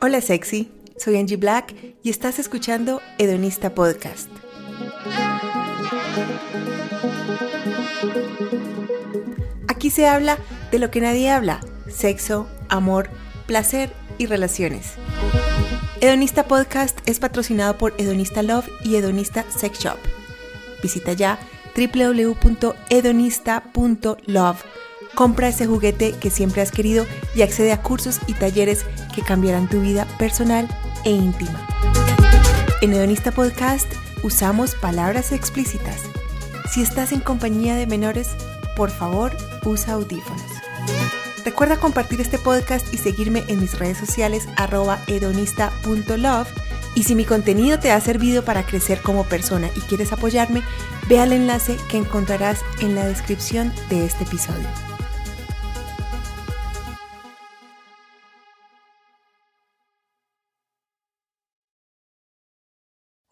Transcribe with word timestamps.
Hola 0.00 0.20
sexy, 0.20 0.70
soy 0.98 1.16
Angie 1.16 1.36
Black 1.36 1.74
y 2.02 2.10
estás 2.10 2.38
escuchando 2.38 3.00
Hedonista 3.18 3.74
Podcast. 3.74 4.28
Aquí 9.68 9.90
se 9.90 10.06
habla 10.06 10.38
de 10.70 10.78
lo 10.78 10.90
que 10.90 11.00
nadie 11.00 11.30
habla, 11.30 11.60
sexo, 11.88 12.46
amor, 12.68 13.08
placer 13.46 13.90
y 14.18 14.26
relaciones. 14.26 14.94
Hedonista 16.04 16.46
Podcast 16.46 16.98
es 17.06 17.18
patrocinado 17.18 17.78
por 17.78 17.94
Hedonista 17.96 18.42
Love 18.42 18.68
y 18.84 18.96
Hedonista 18.96 19.46
Sex 19.48 19.78
Shop. 19.78 19.96
Visita 20.82 21.14
ya 21.14 21.38
www.hedonista.love. 21.74 24.64
Compra 25.14 25.48
ese 25.48 25.66
juguete 25.66 26.12
que 26.12 26.28
siempre 26.28 26.60
has 26.60 26.72
querido 26.72 27.06
y 27.34 27.40
accede 27.40 27.72
a 27.72 27.80
cursos 27.80 28.20
y 28.26 28.34
talleres 28.34 28.84
que 29.14 29.22
cambiarán 29.22 29.66
tu 29.66 29.80
vida 29.80 30.06
personal 30.18 30.68
e 31.06 31.10
íntima. 31.10 31.66
En 32.82 32.92
Hedonista 32.92 33.32
Podcast 33.32 33.90
usamos 34.22 34.74
palabras 34.74 35.32
explícitas. 35.32 36.02
Si 36.70 36.82
estás 36.82 37.12
en 37.12 37.20
compañía 37.20 37.76
de 37.76 37.86
menores, 37.86 38.36
por 38.76 38.90
favor, 38.90 39.34
usa 39.64 39.94
audífonos. 39.94 40.63
Recuerda 41.44 41.76
compartir 41.76 42.20
este 42.20 42.38
podcast 42.38 42.92
y 42.94 42.98
seguirme 42.98 43.44
en 43.48 43.60
mis 43.60 43.78
redes 43.78 43.98
sociales 43.98 44.48
arroba 44.56 45.00
hedonista.love. 45.06 46.48
Y 46.94 47.02
si 47.02 47.14
mi 47.14 47.24
contenido 47.24 47.78
te 47.78 47.90
ha 47.90 48.00
servido 48.00 48.44
para 48.44 48.64
crecer 48.64 49.00
como 49.02 49.24
persona 49.24 49.68
y 49.76 49.80
quieres 49.80 50.12
apoyarme, 50.12 50.62
ve 51.08 51.20
al 51.20 51.32
enlace 51.32 51.76
que 51.88 51.98
encontrarás 51.98 52.60
en 52.80 52.94
la 52.94 53.06
descripción 53.06 53.72
de 53.90 54.06
este 54.06 54.24
episodio. 54.24 54.93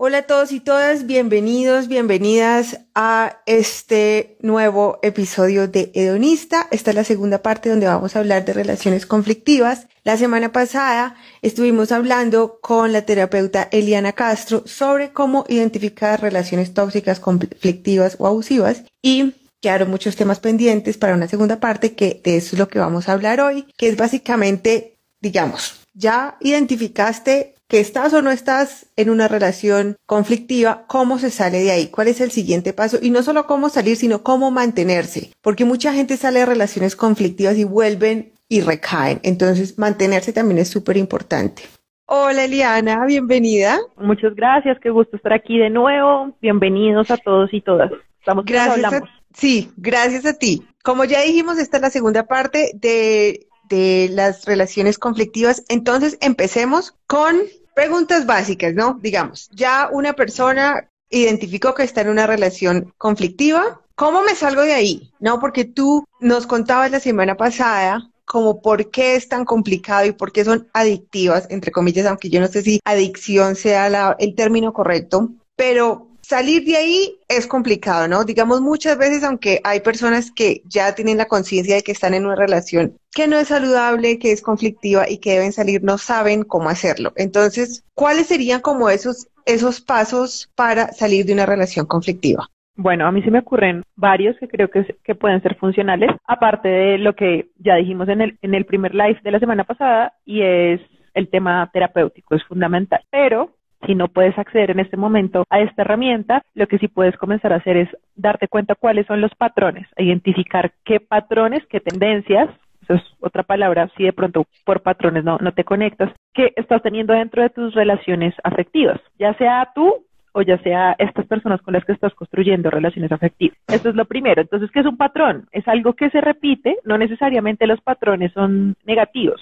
Hola 0.04 0.18
a 0.18 0.22
todos 0.22 0.50
y 0.50 0.58
todas, 0.58 1.06
bienvenidos, 1.06 1.86
bienvenidas 1.86 2.80
a 2.92 3.40
este 3.46 4.36
nuevo 4.40 4.98
episodio 5.00 5.68
de 5.68 5.92
Hedonista. 5.94 6.66
Esta 6.72 6.90
es 6.90 6.96
la 6.96 7.04
segunda 7.04 7.40
parte 7.40 7.68
donde 7.68 7.86
vamos 7.86 8.16
a 8.16 8.18
hablar 8.18 8.44
de 8.44 8.52
relaciones 8.52 9.06
conflictivas. 9.06 9.86
La 10.02 10.16
semana 10.16 10.50
pasada 10.50 11.14
estuvimos 11.40 11.92
hablando 11.92 12.58
con 12.60 12.92
la 12.92 13.02
terapeuta 13.02 13.68
Eliana 13.70 14.12
Castro 14.12 14.64
sobre 14.66 15.12
cómo 15.12 15.44
identificar 15.48 16.20
relaciones 16.20 16.74
tóxicas, 16.74 17.20
conflictivas 17.20 18.16
o 18.18 18.26
abusivas 18.26 18.82
y 19.02 19.34
quedaron 19.60 19.88
muchos 19.88 20.16
temas 20.16 20.40
pendientes 20.40 20.98
para 20.98 21.14
una 21.14 21.28
segunda 21.28 21.60
parte 21.60 21.94
que 21.94 22.20
de 22.24 22.38
eso 22.38 22.56
es 22.56 22.58
lo 22.58 22.66
que 22.66 22.80
vamos 22.80 23.08
a 23.08 23.12
hablar 23.12 23.40
hoy, 23.40 23.68
que 23.76 23.88
es 23.88 23.96
básicamente, 23.96 24.96
digamos, 25.20 25.76
ya 25.94 26.38
identificaste 26.40 27.54
que 27.72 27.80
estás 27.80 28.12
o 28.12 28.20
no 28.20 28.30
estás 28.30 28.92
en 28.96 29.08
una 29.08 29.28
relación 29.28 29.96
conflictiva, 30.04 30.84
cómo 30.88 31.18
se 31.18 31.30
sale 31.30 31.62
de 31.62 31.70
ahí, 31.70 31.86
cuál 31.86 32.08
es 32.08 32.20
el 32.20 32.30
siguiente 32.30 32.74
paso 32.74 32.98
y 33.00 33.08
no 33.08 33.22
solo 33.22 33.46
cómo 33.46 33.70
salir, 33.70 33.96
sino 33.96 34.22
cómo 34.22 34.50
mantenerse, 34.50 35.30
porque 35.40 35.64
mucha 35.64 35.94
gente 35.94 36.18
sale 36.18 36.40
de 36.40 36.44
relaciones 36.44 36.96
conflictivas 36.96 37.56
y 37.56 37.64
vuelven 37.64 38.32
y 38.46 38.60
recaen, 38.60 39.20
entonces 39.22 39.78
mantenerse 39.78 40.34
también 40.34 40.58
es 40.58 40.68
súper 40.68 40.98
importante. 40.98 41.62
Hola 42.04 42.44
Eliana, 42.44 43.06
bienvenida. 43.06 43.78
Muchas 43.96 44.34
gracias, 44.34 44.76
qué 44.82 44.90
gusto 44.90 45.16
estar 45.16 45.32
aquí 45.32 45.56
de 45.56 45.70
nuevo. 45.70 46.36
Bienvenidos 46.42 47.10
a 47.10 47.16
todos 47.16 47.54
y 47.54 47.62
todas. 47.62 47.90
Estamos 48.18 48.44
gracias. 48.44 48.92
A, 48.92 49.02
sí, 49.32 49.70
gracias 49.78 50.26
a 50.26 50.34
ti. 50.34 50.62
Como 50.84 51.04
ya 51.06 51.22
dijimos, 51.22 51.56
esta 51.56 51.78
es 51.78 51.82
la 51.82 51.90
segunda 51.90 52.26
parte 52.26 52.72
de 52.74 53.46
de 53.72 54.10
las 54.12 54.44
relaciones 54.44 54.98
conflictivas. 54.98 55.64
Entonces, 55.70 56.18
empecemos 56.20 56.94
con 57.06 57.36
preguntas 57.74 58.26
básicas, 58.26 58.74
¿no? 58.74 58.98
Digamos, 59.02 59.48
ya 59.52 59.88
una 59.92 60.12
persona 60.14 60.88
identificó 61.10 61.74
que 61.74 61.82
está 61.82 62.00
en 62.00 62.08
una 62.08 62.26
relación 62.26 62.92
conflictiva. 62.98 63.80
¿Cómo 63.94 64.22
me 64.22 64.34
salgo 64.34 64.62
de 64.62 64.72
ahí? 64.72 65.12
No, 65.20 65.38
porque 65.38 65.64
tú 65.64 66.04
nos 66.20 66.46
contabas 66.46 66.90
la 66.90 67.00
semana 67.00 67.36
pasada 67.36 68.08
como 68.24 68.62
por 68.62 68.90
qué 68.90 69.16
es 69.16 69.28
tan 69.28 69.44
complicado 69.44 70.06
y 70.06 70.12
por 70.12 70.32
qué 70.32 70.44
son 70.44 70.68
adictivas, 70.72 71.46
entre 71.50 71.70
comillas, 71.70 72.06
aunque 72.06 72.30
yo 72.30 72.40
no 72.40 72.48
sé 72.48 72.62
si 72.62 72.80
adicción 72.84 73.56
sea 73.56 74.16
el 74.18 74.34
término 74.34 74.72
correcto, 74.72 75.30
pero 75.56 76.08
salir 76.22 76.64
de 76.64 76.76
ahí 76.76 77.18
es 77.28 77.46
complicado, 77.46 78.08
¿no? 78.08 78.24
Digamos, 78.24 78.60
muchas 78.60 78.96
veces, 78.96 79.24
aunque 79.24 79.60
hay 79.64 79.80
personas 79.80 80.30
que 80.30 80.62
ya 80.64 80.94
tienen 80.94 81.18
la 81.18 81.26
conciencia 81.26 81.76
de 81.76 81.82
que 81.82 81.92
están 81.92 82.14
en 82.14 82.24
una 82.24 82.36
relación 82.36 82.96
que 83.14 83.28
no 83.28 83.36
es 83.36 83.48
saludable, 83.48 84.18
que 84.18 84.32
es 84.32 84.40
conflictiva 84.40 85.08
y 85.08 85.18
que 85.18 85.32
deben 85.32 85.52
salir, 85.52 85.82
no 85.82 85.98
saben 85.98 86.44
cómo 86.44 86.70
hacerlo. 86.70 87.12
Entonces, 87.16 87.84
¿cuáles 87.94 88.28
serían 88.28 88.60
como 88.60 88.88
esos, 88.88 89.28
esos 89.44 89.80
pasos 89.80 90.50
para 90.54 90.88
salir 90.88 91.26
de 91.26 91.34
una 91.34 91.44
relación 91.44 91.86
conflictiva? 91.86 92.48
Bueno, 92.74 93.06
a 93.06 93.12
mí 93.12 93.22
se 93.22 93.30
me 93.30 93.40
ocurren 93.40 93.82
varios 93.96 94.38
que 94.38 94.48
creo 94.48 94.70
que, 94.70 94.96
que, 95.04 95.14
pueden 95.14 95.42
ser 95.42 95.56
funcionales, 95.56 96.10
aparte 96.26 96.68
de 96.68 96.98
lo 96.98 97.14
que 97.14 97.50
ya 97.58 97.74
dijimos 97.74 98.08
en 98.08 98.22
el, 98.22 98.38
en 98.40 98.54
el 98.54 98.64
primer 98.64 98.94
live 98.94 99.20
de 99.22 99.30
la 99.30 99.40
semana 99.40 99.64
pasada, 99.64 100.14
y 100.24 100.40
es 100.40 100.80
el 101.12 101.28
tema 101.28 101.68
terapéutico, 101.70 102.34
es 102.34 102.42
fundamental. 102.44 103.02
Pero 103.10 103.50
si 103.86 103.94
no 103.94 104.08
puedes 104.08 104.36
acceder 104.38 104.70
en 104.70 104.80
este 104.80 104.96
momento 104.96 105.44
a 105.50 105.60
esta 105.60 105.82
herramienta, 105.82 106.42
lo 106.54 106.66
que 106.66 106.78
sí 106.78 106.88
puedes 106.88 107.16
comenzar 107.16 107.52
a 107.52 107.56
hacer 107.56 107.76
es 107.76 107.88
darte 108.14 108.48
cuenta 108.48 108.74
cuáles 108.74 109.06
son 109.06 109.20
los 109.20 109.34
patrones, 109.34 109.86
identificar 109.96 110.72
qué 110.84 111.00
patrones, 111.00 111.64
qué 111.68 111.80
tendencias, 111.80 112.48
eso 112.82 112.94
es 112.94 113.02
otra 113.20 113.42
palabra, 113.42 113.90
si 113.96 114.04
de 114.04 114.12
pronto 114.12 114.46
por 114.64 114.82
patrones 114.82 115.24
no, 115.24 115.38
no 115.40 115.52
te 115.52 115.64
conectas, 115.64 116.10
que 116.34 116.52
estás 116.56 116.82
teniendo 116.82 117.12
dentro 117.12 117.42
de 117.42 117.50
tus 117.50 117.74
relaciones 117.74 118.34
afectivas, 118.42 119.00
ya 119.18 119.34
sea 119.34 119.70
tú 119.74 120.04
o 120.32 120.42
ya 120.42 120.58
sea 120.58 120.96
estas 120.98 121.26
personas 121.26 121.60
con 121.62 121.74
las 121.74 121.84
que 121.84 121.92
estás 121.92 122.14
construyendo 122.14 122.70
relaciones 122.70 123.12
afectivas. 123.12 123.58
Esto 123.68 123.90
es 123.90 123.94
lo 123.94 124.06
primero. 124.06 124.40
Entonces, 124.40 124.70
¿qué 124.70 124.80
es 124.80 124.86
un 124.86 124.96
patrón? 124.96 125.46
Es 125.52 125.68
algo 125.68 125.92
que 125.92 126.10
se 126.10 126.20
repite, 126.20 126.78
no 126.84 126.96
necesariamente 126.96 127.66
los 127.66 127.80
patrones 127.82 128.32
son 128.32 128.74
negativos. 128.84 129.40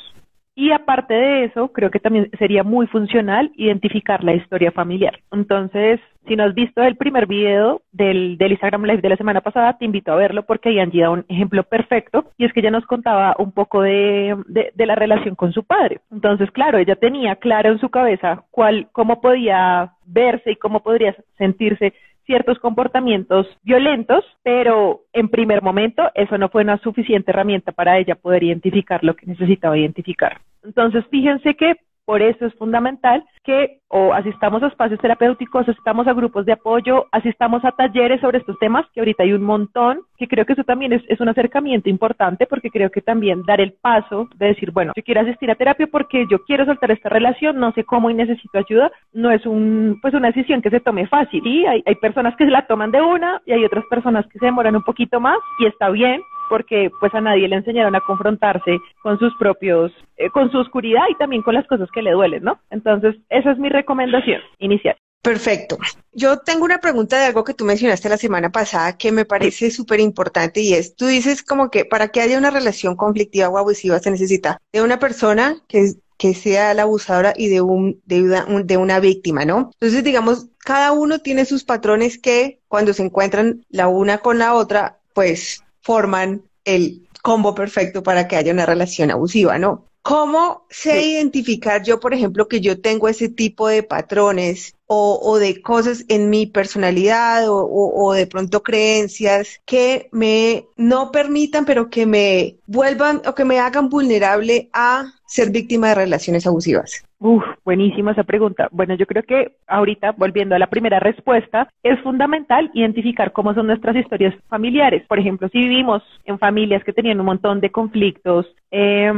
Y 0.55 0.73
aparte 0.73 1.15
de 1.15 1.45
eso, 1.45 1.73
creo 1.73 1.91
que 1.91 2.01
también 2.01 2.31
sería 2.39 2.65
muy 2.65 2.87
funcional 2.87 3.51
identificar 3.55 4.25
la 4.25 4.35
historia 4.35 4.73
familiar. 4.73 5.21
Entonces, 5.33 6.01
si 6.27 6.37
no 6.37 6.45
has 6.45 6.55
visto 6.55 6.83
el 6.83 6.97
primer 6.97 7.27
video 7.27 7.83
del, 7.93 8.37
del 8.37 8.53
Instagram 8.53 8.85
Live 8.85 9.01
de 9.01 9.09
la 9.09 9.17
semana 9.17 9.41
pasada, 9.41 9.79
te 9.79 9.85
invito 9.85 10.13
a 10.13 10.17
verlo 10.17 10.45
porque 10.45 10.69
ahí 10.69 11.01
dado 11.01 11.13
un 11.13 11.25
ejemplo 11.29 11.63
perfecto 11.63 12.27
y 12.37 12.45
es 12.45 12.53
que 12.53 12.61
ella 12.61 12.71
nos 12.71 12.85
contaba 12.87 13.35
un 13.39 13.53
poco 13.53 13.83
de, 13.83 14.37
de, 14.47 14.73
de, 14.75 14.87
la 14.87 14.97
relación 14.97 15.35
con 15.35 15.53
su 15.53 15.65
padre. 15.65 16.01
Entonces, 16.11 16.51
claro, 16.51 16.79
ella 16.79 16.97
tenía 16.97 17.37
claro 17.37 17.71
en 17.71 17.79
su 17.79 17.89
cabeza 17.89 18.45
cuál, 18.51 18.89
cómo 18.93 19.21
podía 19.21 19.93
verse 20.05 20.53
y 20.53 20.57
cómo 20.57 20.83
podría 20.83 21.17
sentirse 21.39 21.95
ciertos 22.31 22.61
comportamientos 22.61 23.45
violentos, 23.65 24.25
pero 24.45 25.01
en 25.13 25.29
primer 25.31 25.63
momento 25.63 26.01
eso 26.15 26.39
no 26.39 26.49
fue 26.49 26.63
una 26.63 26.79
suficiente 26.79 27.33
herramienta 27.33 27.73
para 27.73 27.99
ella 27.99 28.15
poder 28.15 28.45
identificar 28.45 29.03
lo 29.03 29.17
que 29.17 29.27
necesitaba 29.27 29.77
identificar. 29.77 30.41
Entonces, 30.63 31.05
fíjense 31.11 31.57
que 31.57 31.75
por 32.11 32.23
eso 32.23 32.45
es 32.45 32.55
fundamental 32.55 33.23
que 33.45 33.79
o 33.87 34.13
asistamos 34.13 34.65
a 34.65 34.67
espacios 34.67 34.99
terapéuticos, 34.99 35.69
asistamos 35.69 36.09
a 36.09 36.13
grupos 36.13 36.45
de 36.45 36.53
apoyo, 36.53 37.07
asistamos 37.13 37.65
a 37.65 37.71
talleres 37.71 38.21
sobre 38.21 38.39
estos 38.39 38.59
temas, 38.59 38.85
que 38.93 39.01
ahorita 39.01 39.23
hay 39.23 39.33
un 39.33 39.45
montón, 39.45 40.01
que 40.19 40.27
creo 40.27 40.45
que 40.45 40.55
eso 40.55 40.65
también 40.65 40.93
es, 40.93 41.03
es 41.09 41.21
un 41.21 41.29
acercamiento 41.29 41.89
importante 41.89 42.47
porque 42.47 42.71
creo 42.71 42.91
que 42.91 43.01
también 43.01 43.45
dar 43.47 43.61
el 43.61 43.75
paso 43.75 44.29
de 44.35 44.47
decir, 44.47 44.73
bueno, 44.73 44.93
yo 44.97 45.05
quiero 45.05 45.21
asistir 45.21 45.53
a 45.53 45.55
terapia 45.55 45.87
porque 45.87 46.27
yo 46.29 46.41
quiero 46.45 46.65
soltar 46.65 46.91
esta 46.91 47.09
relación, 47.09 47.61
no 47.61 47.71
sé 47.75 47.85
cómo 47.85 48.11
y 48.11 48.15
necesito 48.15 48.59
ayuda, 48.59 48.91
no 49.13 49.31
es 49.31 49.47
un, 49.47 50.01
pues 50.03 50.13
una 50.13 50.33
decisión 50.33 50.63
que 50.63 50.71
se 50.71 50.81
tome 50.81 51.07
fácil. 51.07 51.47
Y 51.47 51.65
hay, 51.65 51.81
hay 51.87 51.95
personas 51.95 52.35
que 52.35 52.45
se 52.45 52.51
la 52.51 52.67
toman 52.67 52.91
de 52.91 53.01
una 53.01 53.41
y 53.47 53.53
hay 53.53 53.65
otras 53.65 53.85
personas 53.89 54.27
que 54.27 54.41
se 54.41 54.47
demoran 54.47 54.75
un 54.75 54.83
poquito 54.83 55.21
más 55.21 55.39
y 55.61 55.67
está 55.67 55.91
bien, 55.91 56.21
porque 56.51 56.91
pues 57.01 57.15
a 57.15 57.21
nadie 57.21 57.49
le 57.49 57.57
enseñaron 57.57 57.95
a 57.95 58.01
confrontarse 58.01 58.79
con 59.03 59.19
sus 59.19 59.33
propios, 59.39 59.93
eh, 60.17 60.29
con 60.31 60.51
su 60.51 60.59
oscuridad 60.59 61.05
y 61.09 61.15
también 61.15 61.43
con 61.43 61.55
las 61.55 61.67
cosas 61.67 61.89
que 61.95 62.03
le 62.03 62.11
duelen, 62.11 62.43
¿no? 62.43 62.59
Entonces, 62.71 63.15
esa 63.31 63.53
es 63.53 63.59
mi 63.59 63.71
recomendación 63.71 64.43
inicial. 64.59 64.97
Perfecto. 65.23 65.79
Yo 66.13 66.39
tengo 66.39 66.65
una 66.65 66.79
pregunta 66.79 67.19
de 67.19 67.27
algo 67.27 67.45
que 67.45 67.55
tú 67.55 67.65
mencionaste 67.65 68.09
la 68.09 68.17
semana 68.17 68.51
pasada 68.51 68.97
que 68.97 69.13
me 69.13 69.27
parece 69.27 69.71
súper 69.71 70.01
importante 70.01 70.61
y 70.61 70.73
es, 70.73 70.97
tú 70.97 71.07
dices 71.07 71.43
como 71.43 71.71
que 71.71 71.85
para 71.85 72.09
que 72.09 72.23
haya 72.23 72.39
una 72.39 72.51
relación 72.51 72.97
conflictiva 72.97 73.49
o 73.49 73.59
abusiva 73.59 73.99
se 73.99 74.11
necesita 74.11 74.59
de 74.73 74.83
una 74.83 74.99
persona 74.99 75.57
que, 75.69 75.93
que 76.17 76.35
sea 76.35 76.73
la 76.73 76.83
abusadora 76.83 77.35
y 77.37 77.49
de, 77.49 77.61
un, 77.61 78.01
de, 78.07 78.23
una, 78.23 78.47
de 78.65 78.77
una 78.79 78.99
víctima, 78.99 79.45
¿no? 79.45 79.71
Entonces, 79.75 80.03
digamos, 80.03 80.49
cada 80.59 80.93
uno 80.93 81.19
tiene 81.19 81.45
sus 81.45 81.65
patrones 81.65 82.19
que 82.19 82.61
cuando 82.67 82.95
se 82.95 83.05
encuentran 83.05 83.65
la 83.69 83.89
una 83.89 84.19
con 84.19 84.39
la 84.39 84.55
otra, 84.55 85.01
pues 85.13 85.63
forman 85.91 86.43
el 86.65 87.09
combo 87.21 87.55
perfecto 87.55 88.03
para 88.03 88.29
que 88.29 88.37
haya 88.37 88.53
una 88.53 88.65
relación 88.65 89.11
abusiva, 89.11 89.59
¿no? 89.59 89.91
¿cómo 90.03 90.67
sé 90.71 91.07
identificar 91.07 91.83
yo, 91.83 92.01
por 92.01 92.15
ejemplo, 92.15 92.49
que 92.49 92.61
yo 92.61 92.81
tengo 92.81 93.09
ese 93.09 93.29
tipo 93.29 93.69
de 93.69 93.83
patrones 93.83 94.75
o, 94.87 95.39
de 95.39 95.63
cosas 95.63 96.05
en 96.09 96.31
mi 96.31 96.47
personalidad 96.47 97.49
o, 97.49 97.65
o, 97.65 98.13
de 98.13 98.27
pronto 98.27 98.63
creencias 98.63 99.61
que 99.65 100.09
me 100.11 100.67
no 100.77 101.13
permitan, 101.13 101.65
pero 101.65 101.91
que 101.91 102.07
me 102.07 102.57
vuelvan 102.67 103.23
o 103.25 103.35
que 103.35 103.45
me 103.45 103.61
hagan 103.61 103.89
vulnerable 103.89 104.69
a 104.73 105.13
ser 105.29 105.51
víctima 105.51 105.91
de 105.91 105.95
relaciones 105.95 106.47
abusivas? 106.47 107.05
Uf, 107.23 107.45
buenísima 107.67 108.13
esa 108.13 108.25
pregunta. 108.25 108.69
Bueno, 108.73 108.95
yo 108.95 109.07
creo 109.07 109.23
que 109.23 109.53
ahorita, 109.67 110.13
volviendo 110.13 110.55
a 110.55 110.59
la 110.59 110.69
primera 110.69 110.99
respuesta, 111.01 111.71
es 111.83 112.01
fundamental 112.01 112.71
identificar 112.73 113.33
cómo 113.33 113.53
son 113.53 113.67
nuestras 113.67 113.95
historias 113.95 114.35
familiares. 114.49 115.07
Por 115.07 115.19
ejemplo, 115.19 115.47
si 115.51 115.59
vivimos 115.59 116.03
en 116.25 116.39
familias 116.39 116.83
que 116.83 116.95
tenían 116.95 117.21
un 117.21 117.27
montón 117.27 117.61
de 117.61 117.71
conflictos, 117.71 118.47
eh, 118.71 119.13